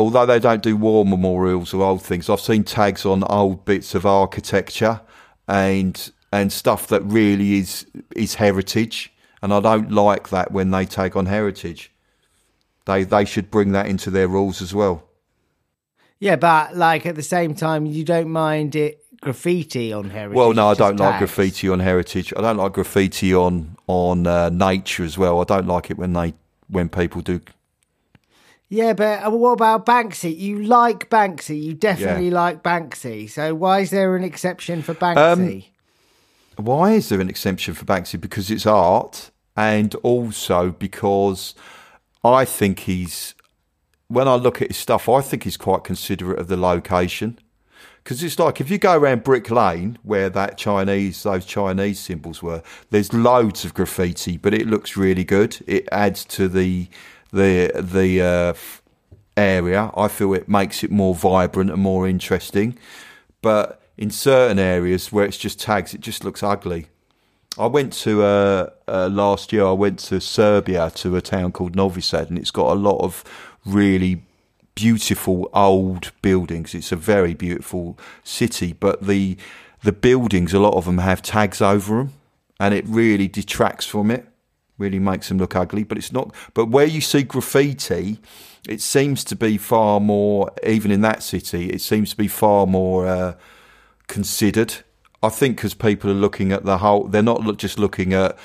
although 0.00 0.26
they 0.26 0.38
don't 0.38 0.62
do 0.62 0.76
war 0.76 1.04
memorials 1.04 1.74
or 1.74 1.82
old 1.82 2.02
things, 2.02 2.28
I've 2.28 2.40
seen 2.40 2.64
tags 2.64 3.04
on 3.04 3.22
old 3.24 3.64
bits 3.64 3.94
of 3.94 4.06
architecture 4.06 5.00
and 5.46 6.10
and 6.32 6.52
stuff 6.52 6.86
that 6.88 7.02
really 7.02 7.54
is 7.58 7.86
is 8.16 8.34
heritage, 8.36 9.12
and 9.42 9.52
I 9.52 9.60
don't 9.60 9.92
like 9.92 10.30
that 10.30 10.52
when 10.52 10.70
they 10.70 10.86
take 10.86 11.16
on 11.16 11.26
heritage. 11.26 11.92
They 12.86 13.04
they 13.04 13.24
should 13.24 13.50
bring 13.50 13.72
that 13.72 13.86
into 13.86 14.10
their 14.10 14.28
rules 14.28 14.62
as 14.62 14.74
well. 14.74 15.04
Yeah, 16.18 16.36
but 16.36 16.76
like 16.76 17.06
at 17.06 17.14
the 17.14 17.22
same 17.22 17.54
time, 17.54 17.86
you 17.86 18.04
don't 18.04 18.30
mind 18.30 18.76
it 18.76 19.04
graffiti 19.20 19.92
on 19.92 20.10
heritage. 20.10 20.36
Well, 20.36 20.52
no, 20.52 20.68
I 20.68 20.74
don't 20.74 20.96
just 20.96 21.00
like 21.10 21.18
graffiti 21.18 21.68
on 21.68 21.80
heritage. 21.80 22.32
I 22.36 22.40
don't 22.40 22.56
like 22.56 22.72
graffiti 22.72 23.34
on 23.34 23.76
on 23.86 24.26
uh, 24.26 24.48
nature 24.48 25.04
as 25.04 25.18
well. 25.18 25.40
I 25.40 25.44
don't 25.44 25.66
like 25.66 25.90
it 25.90 25.98
when 25.98 26.12
they 26.14 26.34
when 26.68 26.88
people 26.88 27.20
do. 27.20 27.40
Yeah, 28.72 28.92
but 28.92 29.24
uh, 29.24 29.30
what 29.30 29.50
about 29.52 29.84
Banksy? 29.84 30.34
You 30.38 30.62
like 30.62 31.10
Banksy. 31.10 31.60
You 31.60 31.74
definitely 31.74 32.28
Yeah. 32.28 32.34
like 32.40 32.62
Banksy. 32.62 33.28
So 33.28 33.52
why 33.52 33.80
is 33.80 33.90
there 33.90 34.14
an 34.16 34.22
exception 34.22 34.80
for 34.80 34.92
Um, 34.92 34.98
Banksy? 34.98 35.64
Why 36.56 36.92
is 36.92 37.08
there 37.08 37.20
an 37.20 37.28
exemption 37.28 37.74
for 37.74 37.84
Banksy? 37.84 38.20
Because 38.20 38.48
it's 38.50 38.66
art, 38.66 39.30
and 39.56 39.94
also 39.96 40.70
because 40.70 41.54
I 42.24 42.44
think 42.44 42.80
he's. 42.80 43.34
When 44.06 44.26
I 44.28 44.34
look 44.34 44.60
at 44.60 44.68
his 44.68 44.76
stuff, 44.76 45.08
I 45.08 45.20
think 45.20 45.44
he's 45.44 45.56
quite 45.56 45.84
considerate 45.84 46.38
of 46.38 46.48
the 46.48 46.56
location. 46.56 47.38
Because 48.02 48.22
it's 48.24 48.38
like 48.38 48.60
if 48.60 48.70
you 48.70 48.78
go 48.78 48.96
around 48.96 49.24
Brick 49.24 49.50
Lane, 49.50 49.98
where 50.02 50.28
that 50.30 50.58
Chinese, 50.58 51.22
those 51.22 51.44
Chinese 51.44 52.00
symbols 52.00 52.42
were, 52.42 52.62
there's 52.90 53.12
loads 53.12 53.64
of 53.64 53.74
graffiti, 53.74 54.36
but 54.36 54.52
it 54.54 54.66
looks 54.66 54.96
really 54.96 55.22
good. 55.22 55.58
It 55.66 55.88
adds 55.92 56.24
to 56.26 56.48
the 56.48 56.88
the 57.32 57.70
the 57.74 58.22
uh, 58.22 58.54
area. 59.36 59.90
I 59.96 60.08
feel 60.08 60.34
it 60.34 60.48
makes 60.48 60.84
it 60.84 60.90
more 60.90 61.14
vibrant 61.14 61.70
and 61.70 61.82
more 61.82 62.08
interesting. 62.08 62.76
But 63.42 63.80
in 63.96 64.10
certain 64.10 64.58
areas 64.58 65.12
where 65.12 65.24
it's 65.24 65.38
just 65.38 65.60
tags, 65.60 65.94
it 65.94 66.00
just 66.00 66.24
looks 66.24 66.42
ugly. 66.42 66.86
I 67.58 67.66
went 67.66 67.92
to 68.04 68.22
uh, 68.22 68.70
uh, 68.86 69.08
last 69.08 69.52
year. 69.52 69.64
I 69.64 69.72
went 69.72 69.98
to 70.00 70.20
Serbia 70.20 70.90
to 70.96 71.16
a 71.16 71.20
town 71.20 71.52
called 71.52 71.74
Novi 71.74 72.00
Sad, 72.00 72.30
and 72.30 72.38
it's 72.38 72.50
got 72.50 72.72
a 72.72 72.78
lot 72.78 72.98
of 73.00 73.24
really 73.64 74.22
beautiful 74.74 75.50
old 75.52 76.12
buildings. 76.22 76.74
It's 76.74 76.92
a 76.92 76.96
very 76.96 77.34
beautiful 77.34 77.98
city, 78.24 78.72
but 78.72 79.06
the 79.06 79.36
the 79.82 79.92
buildings, 79.92 80.52
a 80.52 80.60
lot 80.60 80.74
of 80.74 80.84
them 80.84 80.98
have 80.98 81.22
tags 81.22 81.60
over 81.60 81.96
them, 81.96 82.12
and 82.58 82.74
it 82.74 82.84
really 82.86 83.28
detracts 83.28 83.86
from 83.86 84.10
it. 84.10 84.29
Really 84.80 84.98
makes 84.98 85.28
them 85.28 85.38
look 85.38 85.54
ugly. 85.54 85.84
But 85.84 85.98
it's 85.98 86.12
not. 86.12 86.34
But 86.54 86.66
where 86.66 86.86
you 86.86 87.00
see 87.00 87.22
graffiti, 87.22 88.18
it 88.68 88.80
seems 88.80 89.22
to 89.24 89.36
be 89.36 89.58
far 89.58 90.00
more. 90.00 90.50
Even 90.66 90.90
in 90.90 91.02
that 91.02 91.22
city, 91.22 91.70
it 91.70 91.80
seems 91.80 92.10
to 92.10 92.16
be 92.16 92.26
far 92.26 92.66
more. 92.66 93.06
Uh, 93.06 93.34
considered. 94.10 94.74
I 95.22 95.28
think 95.30 95.56
because 95.56 95.72
people 95.72 96.10
are 96.10 96.14
looking 96.14 96.52
at 96.52 96.64
the 96.64 96.78
whole, 96.78 97.04
they're 97.04 97.22
not 97.22 97.56
just 97.56 97.78
looking 97.78 98.12
at 98.12 98.36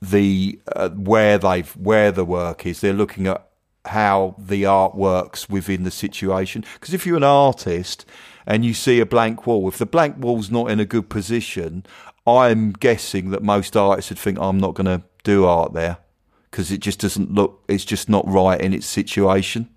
the 0.00 0.58
uh, 0.74 0.88
where 0.90 1.38
they've 1.38 1.70
where 1.76 2.10
the 2.10 2.24
work 2.24 2.66
is. 2.66 2.80
They're 2.80 2.92
looking 2.92 3.26
at 3.26 3.46
how 3.84 4.34
the 4.38 4.64
art 4.66 4.94
works 4.94 5.48
within 5.48 5.84
the 5.84 5.90
situation. 5.90 6.64
Because 6.74 6.94
if 6.94 7.06
you're 7.06 7.16
an 7.16 7.22
artist 7.22 8.04
and 8.46 8.64
you 8.64 8.74
see 8.74 8.98
a 9.00 9.06
blank 9.06 9.46
wall, 9.46 9.68
if 9.68 9.78
the 9.78 9.86
blank 9.86 10.16
wall's 10.18 10.50
not 10.50 10.70
in 10.70 10.80
a 10.80 10.84
good 10.84 11.08
position, 11.08 11.84
I'm 12.26 12.72
guessing 12.72 13.30
that 13.30 13.42
most 13.42 13.76
artists 13.76 14.10
would 14.10 14.18
think 14.18 14.38
I'm 14.38 14.58
not 14.58 14.74
going 14.74 14.86
to 14.86 15.02
do 15.22 15.44
art 15.44 15.72
there 15.72 15.98
because 16.50 16.72
it 16.72 16.78
just 16.78 17.00
doesn't 17.00 17.32
look. 17.32 17.62
It's 17.68 17.84
just 17.84 18.08
not 18.08 18.26
right 18.26 18.60
in 18.60 18.72
its 18.72 18.86
situation. 18.86 19.68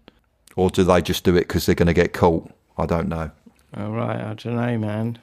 Or 0.56 0.70
do 0.70 0.84
they 0.84 1.02
just 1.02 1.24
do 1.24 1.36
it 1.36 1.42
because 1.42 1.66
they're 1.66 1.76
going 1.76 1.88
to 1.88 1.94
get 1.94 2.12
caught? 2.12 2.52
I 2.78 2.86
don't 2.86 3.08
know. 3.08 3.32
All 3.78 3.92
right, 3.92 4.20
I 4.20 4.34
don't 4.34 4.56
know, 4.56 4.78
man. 4.78 5.20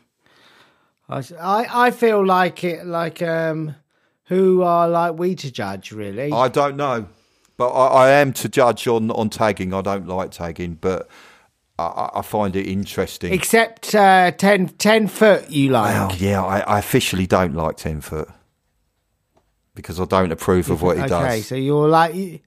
I, 1.08 1.22
I 1.40 1.90
feel 1.90 2.24
like 2.24 2.64
it, 2.64 2.86
like 2.86 3.22
um, 3.22 3.76
who 4.24 4.62
are 4.62 4.88
like 4.88 5.18
we 5.18 5.34
to 5.36 5.50
judge, 5.50 5.92
really? 5.92 6.32
I 6.32 6.48
don't 6.48 6.76
know, 6.76 7.06
but 7.56 7.68
I, 7.68 7.86
I 7.86 8.10
am 8.10 8.32
to 8.34 8.48
judge 8.48 8.86
on, 8.86 9.10
on 9.10 9.30
tagging. 9.30 9.72
I 9.72 9.82
don't 9.82 10.06
like 10.06 10.30
tagging, 10.30 10.78
but 10.80 11.08
I- 11.78 12.10
I, 12.14 12.22
find 12.22 12.56
it 12.56 12.66
interesting. 12.66 13.32
Except 13.32 13.94
uh, 13.94 14.30
10, 14.30 14.68
10 14.68 15.08
foot, 15.08 15.50
you 15.50 15.70
like. 15.70 15.94
well, 15.94 16.16
yeah, 16.16 16.42
I, 16.42 16.60
I 16.60 16.78
officially 16.78 17.26
don't 17.26 17.54
like 17.54 17.76
ten 17.76 18.00
foot 18.00 18.28
because 19.76 20.00
I 20.00 20.06
don't 20.06 20.32
approve 20.32 20.70
of 20.70 20.82
what 20.82 20.96
he 20.96 21.02
okay, 21.02 21.08
does. 21.08 21.24
Okay, 21.24 21.40
so 21.42 21.54
you're 21.54 21.88
like 21.88 22.16
you. 22.16 22.40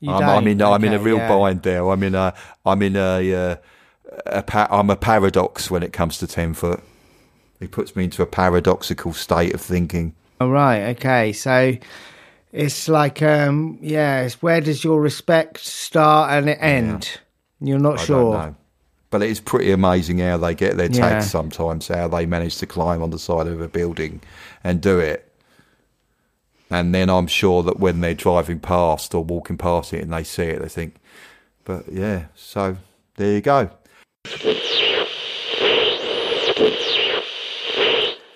you 0.00 0.10
I'm. 0.10 0.24
I'm 0.24 0.46
in. 0.48 0.60
I'm 0.60 0.82
in 0.82 0.94
a 0.94 0.98
real 0.98 1.18
yeah. 1.18 1.28
bind 1.28 1.62
there. 1.62 1.88
I'm 1.88 2.02
in 2.02 2.16
a. 2.16 2.34
I'm 2.66 2.82
in 2.82 2.96
a. 2.96 3.34
Uh, 3.34 3.56
a 4.26 4.42
pa- 4.42 4.68
I'm 4.70 4.90
a 4.90 4.96
paradox 4.96 5.70
when 5.70 5.84
it 5.84 5.92
comes 5.92 6.18
to 6.18 6.26
ten 6.26 6.54
foot. 6.54 6.82
It 7.60 7.70
puts 7.70 7.94
me 7.94 8.04
into 8.04 8.22
a 8.22 8.26
paradoxical 8.26 9.12
state 9.12 9.54
of 9.54 9.60
thinking. 9.60 10.14
All 10.40 10.50
right. 10.50 10.96
Okay. 10.96 11.32
So 11.32 11.76
it's 12.52 12.88
like, 12.88 13.20
um, 13.20 13.78
yeah. 13.82 14.22
It's 14.22 14.40
where 14.40 14.60
does 14.60 14.82
your 14.82 15.00
respect 15.00 15.58
start 15.58 16.30
and 16.30 16.48
it 16.48 16.58
end? 16.60 17.20
You're 17.60 17.78
not 17.78 17.98
I 18.00 18.04
sure. 18.04 18.32
don't 18.32 18.46
know. 18.46 18.54
But 19.10 19.22
it's 19.22 19.40
pretty 19.40 19.70
amazing 19.70 20.18
how 20.18 20.36
they 20.36 20.54
get 20.54 20.76
their 20.76 20.88
tags 20.88 20.98
Yeah. 20.98 21.20
sometimes, 21.20 21.88
how 21.88 22.08
they 22.08 22.26
manage 22.26 22.58
to 22.58 22.66
climb 22.66 23.02
on 23.02 23.10
the 23.10 23.18
side 23.18 23.46
of 23.46 23.60
a 23.60 23.68
building 23.68 24.20
and 24.62 24.80
do 24.80 24.98
it. 24.98 25.24
and 26.70 26.94
then 26.94 27.08
I'm 27.08 27.26
sure 27.26 27.62
that 27.62 27.80
when 27.80 28.00
they're 28.02 28.12
driving 28.14 28.60
past 28.60 29.14
or 29.14 29.24
walking 29.24 29.56
past 29.56 29.94
it 29.94 30.02
and 30.02 30.12
they 30.12 30.22
see 30.24 30.42
it, 30.42 30.60
they 30.60 30.68
think, 30.68 30.96
but 31.64 31.90
yeah. 31.90 32.26
So 32.34 32.76
there 33.16 33.32
you 33.32 33.40
go. 33.40 33.70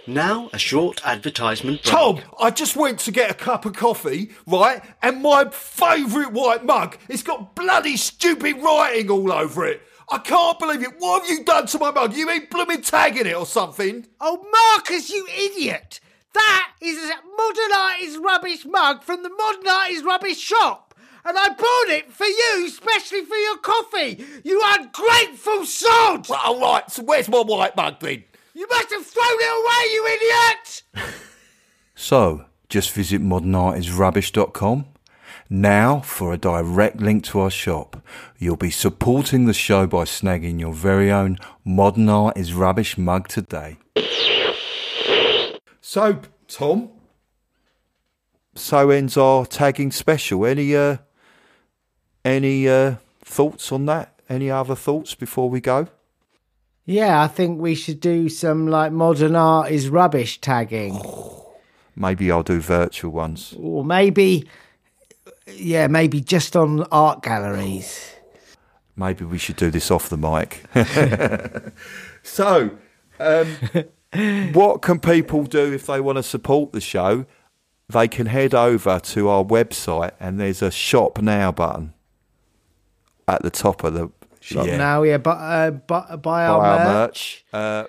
Now, 0.07 0.51
a 0.53 0.59
short 0.59 1.01
advertisement 1.07 1.83
break. 1.83 1.95
Tom, 1.95 2.21
I 2.41 2.51
just 2.51 2.75
went 2.75 2.99
to 3.01 3.13
get 3.13 3.31
a 3.31 3.35
cup 3.35 3.65
of 3.65 3.75
coffee, 3.75 4.31
right? 4.49 4.83
And 5.01 5.23
my 5.23 5.45
favourite 5.51 6.33
white 6.33 6.65
mug, 6.65 6.99
it's 7.09 7.23
got 7.23 7.55
bloody 7.55 7.97
stupid 7.97 8.57
writing 8.61 9.11
all 9.11 9.33
over 9.33 9.65
it. 9.65 9.81
I 10.11 10.19
can't 10.19 10.59
believe 10.59 10.83
it. 10.83 10.99
What 10.99 11.23
have 11.23 11.31
you 11.31 11.45
done 11.45 11.67
to 11.69 11.79
my 11.79 11.93
mug? 11.93 12.15
You 12.15 12.27
been 12.27 12.49
blooming 12.51 12.83
tagging 12.83 13.27
it 13.27 13.37
or 13.37 13.47
something? 13.47 14.07
Oh, 14.21 14.45
Marcus, 14.53 15.09
you 15.09 15.27
idiot! 15.29 16.01
That 16.35 16.73
is 16.81 16.99
a 16.99 17.15
modern 17.37 17.73
art 17.77 18.01
is 18.01 18.19
rubbish 18.19 18.65
mug 18.65 19.05
from 19.05 19.23
the 19.23 19.31
modern 19.31 19.69
art 19.69 19.91
is 19.91 20.03
rubbish 20.03 20.39
shop. 20.39 20.95
And 21.25 21.39
I 21.39 21.49
bought 21.51 21.97
it 21.97 22.13
for 22.13 22.27
you, 22.27 22.67
especially 22.67 23.25
for 23.25 23.37
your 23.37 23.59
coffee. 23.59 24.25
You 24.43 24.61
ungrateful 24.65 25.65
sod! 25.65 26.29
Well, 26.29 26.41
all 26.45 26.61
right, 26.61 26.91
so 26.91 27.05
where's 27.05 27.29
my 27.29 27.43
white 27.43 27.77
mug 27.77 28.01
then? 28.01 28.25
You 28.55 28.67
must 28.69 28.91
have 28.91 29.07
thrown 29.07 29.27
it 29.29 29.53
away, 29.61 29.93
you 29.93 30.07
idiot! 30.07 30.83
So, 31.95 32.47
just 32.69 32.91
visit 32.91 33.23
modernartisrubbish.com. 33.23 34.87
Now, 35.49 36.01
for 36.01 36.33
a 36.33 36.37
direct 36.37 36.97
link 36.97 37.23
to 37.25 37.39
our 37.39 37.51
shop, 37.51 38.03
you'll 38.39 38.57
be 38.57 38.71
supporting 38.73 39.45
the 39.45 39.53
show 39.53 39.87
by 39.87 40.05
snagging 40.05 40.59
your 40.59 40.73
very 40.73 41.13
own 41.13 41.39
Modern 41.65 42.09
Art 42.09 42.37
is 42.37 42.55
Rubbish 42.55 42.99
mug 42.99 43.29
today. 43.29 43.77
So, 45.81 46.23
Tom, 46.49 46.91
so 48.55 48.91
ends 48.91 49.17
our 49.17 49.47
tagging 49.47 49.93
special. 49.93 50.45
Any 50.45 50.75
uh, 50.75 50.97
any 52.25 52.69
uh, 52.69 52.97
thoughts 53.21 53.71
on 53.71 53.87
that? 53.87 54.19
Any 54.29 54.51
other 54.51 54.75
thoughts 54.75 55.15
before 55.15 55.49
we 55.49 55.61
go? 55.61 55.89
Yeah, 56.85 57.23
I 57.23 57.29
think 57.29 57.61
we 57.61 57.75
should 57.75 58.01
do 58.01 58.29
some 58.29 58.67
like 58.67 58.93
modern 58.93 59.37
art 59.37 59.71
is 59.71 59.89
rubbish 59.89 60.41
tagging. 60.41 61.01
Maybe 61.97 62.31
I'll 62.31 62.43
do 62.43 62.59
virtual 62.59 63.13
ones. 63.13 63.55
Or 63.61 63.85
maybe, 63.85 64.49
yeah, 65.47 65.89
maybe 65.89 66.23
just 66.23 66.57
on 66.57 66.85
art 66.85 67.23
galleries. 67.23 68.15
Maybe 68.97 69.27
we 69.27 69.37
should 69.37 69.57
do 69.57 69.71
this 69.71 69.91
off 69.91 70.09
the 70.09 70.17
mic. 70.17 70.63
so, 72.23 72.71
um, 73.21 73.57
what 74.55 74.81
can 74.81 75.01
people 75.01 75.45
do 75.45 75.71
if 75.71 75.87
they 75.87 76.01
want 76.01 76.17
to 76.17 76.23
support 76.23 76.73
the 76.73 76.81
show? 76.81 77.27
They 77.91 78.09
can 78.09 78.25
head 78.25 78.55
over 78.55 78.99
to 78.99 79.29
our 79.29 79.45
website 79.45 80.13
and 80.19 80.41
there's 80.41 80.63
a 80.63 80.71
shop 80.71 81.21
now 81.21 81.53
button 81.53 81.93
at 83.29 83.43
the 83.43 83.51
top 83.51 83.85
of 83.85 83.93
the 83.93 84.11
Shop 84.43 84.67
yeah, 84.67 84.77
now, 84.77 85.03
yeah, 85.05 85.19
but 85.19 85.37
uh, 85.39 85.71
bu- 85.71 86.17
buy 86.19 86.47
our, 86.47 86.59
buy 86.61 86.69
our 86.69 86.79
merch. 86.85 87.45
merch. 87.53 87.61
Uh, 87.63 87.85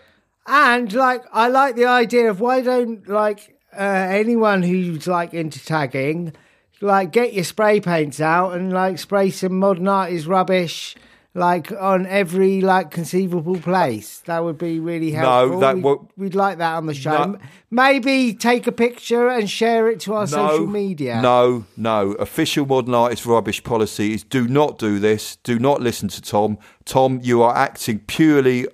And 0.46 0.94
like, 0.94 1.24
I 1.32 1.48
like 1.48 1.76
the 1.76 1.86
idea 1.86 2.30
of 2.30 2.40
why 2.40 2.62
don't 2.62 3.08
like 3.08 3.58
uh, 3.76 3.82
anyone 3.82 4.62
who's 4.62 5.08
like 5.08 5.34
into 5.34 5.64
tagging, 5.66 6.34
like 6.80 7.12
get 7.12 7.34
your 7.34 7.44
spray 7.44 7.80
paints 7.80 8.22
out 8.22 8.54
and 8.54 8.72
like 8.72 9.00
spray 9.00 9.32
some 9.32 9.58
modern 9.58 9.88
art 9.88 10.12
is 10.12 10.28
rubbish, 10.28 10.96
like 11.36 11.72
on 11.72 12.06
every 12.06 12.62
like 12.62 12.92
conceivable 12.92 13.58
place. 13.58 14.20
That 14.26 14.44
would 14.44 14.58
be 14.58 14.80
really 14.80 15.12
helpful. 15.12 15.60
that 15.60 15.78
we'd, 15.78 15.98
we'd 16.16 16.36
like 16.36 16.60
that 16.60 16.76
on 16.76 16.86
the 16.86 16.94
show. 16.94 17.26
No. 17.26 17.40
Maybe 17.72 18.34
take 18.34 18.68
a 18.68 18.72
picture 18.72 19.30
and 19.30 19.50
share 19.50 19.90
it 19.90 20.00
to 20.02 20.14
our 20.14 20.28
social 20.28 20.68
media. 20.68 21.22
No, 21.22 21.66
no. 21.76 22.12
Official 22.14 22.66
modern 22.66 22.94
art 22.94 23.14
is 23.14 23.26
rubbish 23.26 23.64
policy 23.64 24.14
is 24.14 24.24
do 24.24 24.48
not 24.48 24.78
do 24.78 25.00
this. 25.00 25.38
Do 25.38 25.58
not 25.58 25.82
listen 25.82 26.08
to 26.10 26.22
Tom. 26.22 26.60
Tom, 26.86 27.20
you 27.24 27.42
are 27.42 27.56
acting 27.56 28.00
purely 28.00 28.68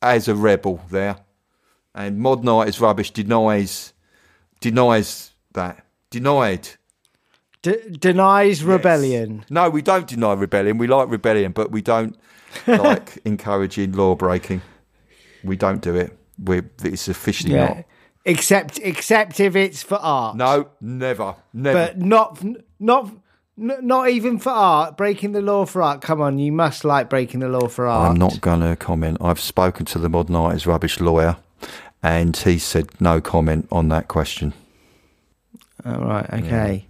as 0.00 0.28
a 0.28 0.34
rebel 0.34 0.80
there. 0.90 1.16
And 1.94 2.18
modern 2.18 2.48
art 2.48 2.68
is 2.68 2.80
rubbish 2.80 3.10
denies 3.10 3.92
denies 4.60 5.32
that. 5.52 5.84
Denied. 6.10 6.68
D- 7.62 7.76
denies 7.98 8.62
rebellion. 8.62 9.44
No, 9.50 9.68
we 9.68 9.82
don't 9.82 10.06
deny 10.06 10.32
rebellion. 10.34 10.78
We 10.78 10.86
like 10.86 11.08
rebellion, 11.10 11.52
but 11.52 11.70
we 11.70 11.82
don't 11.82 12.16
like 12.66 13.18
encouraging 13.24 13.92
law 13.92 14.14
breaking. 14.14 14.62
We 15.44 15.56
don't 15.56 15.80
do 15.82 15.94
it. 15.96 16.16
We 16.42 16.62
it's 16.84 17.08
officially 17.08 17.54
Yeah. 17.54 17.66
not. 17.68 17.84
Except, 18.24 18.78
except 18.80 19.40
if 19.40 19.56
it's 19.56 19.82
for 19.82 19.94
art. 19.96 20.36
No, 20.36 20.68
never. 20.80 21.36
Never. 21.54 21.78
but 21.78 21.98
not 21.98 22.44
not 22.78 23.10
not 23.56 24.10
even 24.10 24.38
for 24.38 24.50
art. 24.50 24.96
Breaking 24.96 25.32
the 25.32 25.40
law 25.40 25.64
for 25.64 25.82
art. 25.82 26.00
Come 26.02 26.20
on, 26.20 26.38
you 26.38 26.52
must 26.52 26.84
like 26.84 27.08
breaking 27.08 27.40
the 27.40 27.48
law 27.48 27.68
for 27.68 27.86
art. 27.86 28.10
I'm 28.10 28.16
not 28.18 28.40
going 28.40 28.60
to 28.60 28.76
comment. 28.76 29.18
I've 29.20 29.40
spoken 29.40 29.86
to 29.86 29.98
the 29.98 30.08
modern 30.08 30.36
art 30.36 30.54
is 30.56 30.66
rubbish 30.66 31.00
lawyer, 31.00 31.36
and 32.02 32.36
he 32.36 32.58
said 32.58 32.88
no 33.00 33.20
comment 33.20 33.66
on 33.72 33.88
that 33.88 34.08
question. 34.08 34.52
All 35.86 35.98
right. 36.00 36.28
Okay. 36.32 36.86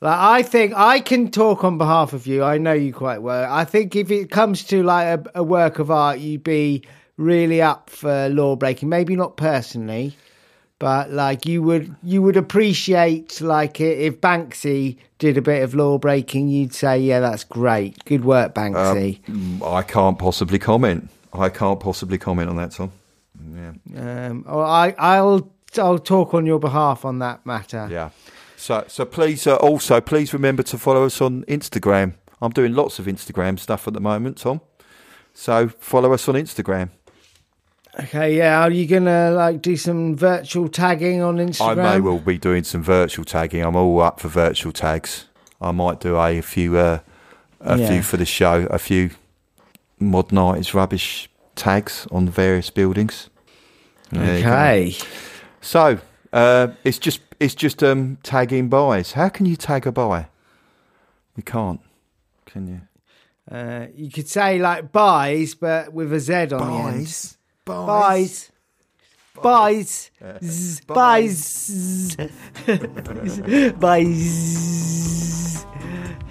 Like 0.00 0.18
I 0.18 0.42
think 0.42 0.74
I 0.76 1.00
can 1.00 1.30
talk 1.30 1.64
on 1.64 1.76
behalf 1.76 2.12
of 2.12 2.26
you. 2.26 2.44
I 2.44 2.58
know 2.58 2.72
you 2.72 2.92
quite 2.92 3.20
well. 3.20 3.52
I 3.52 3.64
think 3.64 3.96
if 3.96 4.10
it 4.10 4.30
comes 4.30 4.64
to 4.64 4.82
like 4.82 5.06
a, 5.06 5.24
a 5.36 5.42
work 5.42 5.78
of 5.78 5.90
art, 5.90 6.20
you'd 6.20 6.44
be 6.44 6.84
really 7.16 7.60
up 7.60 7.90
for 7.90 8.28
law 8.28 8.54
breaking. 8.54 8.88
Maybe 8.88 9.16
not 9.16 9.36
personally, 9.36 10.16
but 10.78 11.10
like 11.10 11.46
you 11.46 11.62
would 11.62 11.96
you 12.04 12.22
would 12.22 12.36
appreciate 12.36 13.40
like 13.40 13.80
if 13.80 14.20
Banksy 14.20 14.98
did 15.18 15.36
a 15.36 15.42
bit 15.42 15.64
of 15.64 15.74
law 15.74 15.98
breaking. 15.98 16.48
You'd 16.48 16.74
say, 16.74 17.00
yeah, 17.00 17.18
that's 17.18 17.42
great. 17.42 18.04
Good 18.04 18.24
work, 18.24 18.54
Banksy. 18.54 19.20
Mm, 19.24 19.68
I 19.68 19.82
can't 19.82 20.18
possibly 20.18 20.60
comment. 20.60 21.10
I 21.32 21.48
can't 21.48 21.80
possibly 21.80 22.18
comment 22.18 22.48
on 22.48 22.56
that, 22.56 22.70
Tom. 22.70 22.92
Um, 23.96 24.44
or 24.46 24.64
I, 24.64 24.94
I'll 24.96 25.50
I'll 25.76 25.98
talk 25.98 26.34
on 26.34 26.46
your 26.46 26.60
behalf 26.60 27.04
on 27.04 27.18
that 27.18 27.44
matter. 27.44 27.88
Yeah. 27.90 28.10
So, 28.58 28.84
so 28.88 29.04
please, 29.04 29.46
uh, 29.46 29.54
also, 29.56 30.00
please 30.00 30.32
remember 30.32 30.64
to 30.64 30.78
follow 30.78 31.04
us 31.04 31.20
on 31.20 31.44
Instagram. 31.44 32.14
I'm 32.42 32.50
doing 32.50 32.74
lots 32.74 32.98
of 32.98 33.06
Instagram 33.06 33.56
stuff 33.58 33.86
at 33.86 33.94
the 33.94 34.00
moment, 34.00 34.38
Tom. 34.38 34.60
So 35.32 35.68
follow 35.68 36.12
us 36.12 36.28
on 36.28 36.34
Instagram. 36.34 36.90
Okay, 38.00 38.36
yeah. 38.36 38.60
Are 38.60 38.70
you 38.70 38.86
gonna 38.86 39.30
like 39.30 39.62
do 39.62 39.76
some 39.76 40.16
virtual 40.16 40.68
tagging 40.68 41.22
on 41.22 41.36
Instagram? 41.36 41.78
I 41.84 41.94
may 41.94 42.00
well 42.00 42.18
be 42.18 42.36
doing 42.36 42.64
some 42.64 42.82
virtual 42.82 43.24
tagging. 43.24 43.62
I'm 43.62 43.76
all 43.76 44.00
up 44.00 44.18
for 44.18 44.28
virtual 44.28 44.72
tags. 44.72 45.26
I 45.60 45.70
might 45.70 46.00
do 46.00 46.16
a, 46.16 46.40
few, 46.40 46.76
uh, 46.76 46.98
a 47.60 47.78
Yeah. 47.78 47.88
few 47.88 48.02
for 48.02 48.16
the 48.16 48.26
show, 48.26 48.66
a 48.70 48.78
few 48.78 49.10
art 50.00 50.58
is 50.58 50.74
rubbish 50.74 51.28
tags 51.54 52.08
on 52.10 52.28
various 52.28 52.70
buildings. 52.70 53.30
There. 54.10 54.38
Okay. 54.38 54.96
So 55.60 55.98
uh, 56.32 56.68
it's 56.84 56.98
just 56.98 57.20
it's 57.40 57.54
just 57.54 57.82
um, 57.82 58.18
tagging 58.22 58.68
buys. 58.68 59.12
How 59.12 59.28
can 59.28 59.46
you 59.46 59.56
tag 59.56 59.86
a 59.86 59.92
buy? 59.92 60.28
You 61.36 61.42
can't, 61.42 61.80
can 62.46 62.66
you? 62.66 62.80
Uh, 63.50 63.86
you 63.94 64.10
could 64.10 64.28
say 64.28 64.58
like 64.58 64.92
buys, 64.92 65.54
but 65.54 65.92
with 65.92 66.12
a 66.12 66.20
Z 66.20 66.34
on 66.34 66.48
the 66.48 66.88
end. 66.88 67.06
buys. 67.06 67.36
Buys. 67.64 68.50
Buys. 69.40 70.10
Zzz, 70.44 70.80
Buys. 70.80 72.16
Buys. 73.78 75.64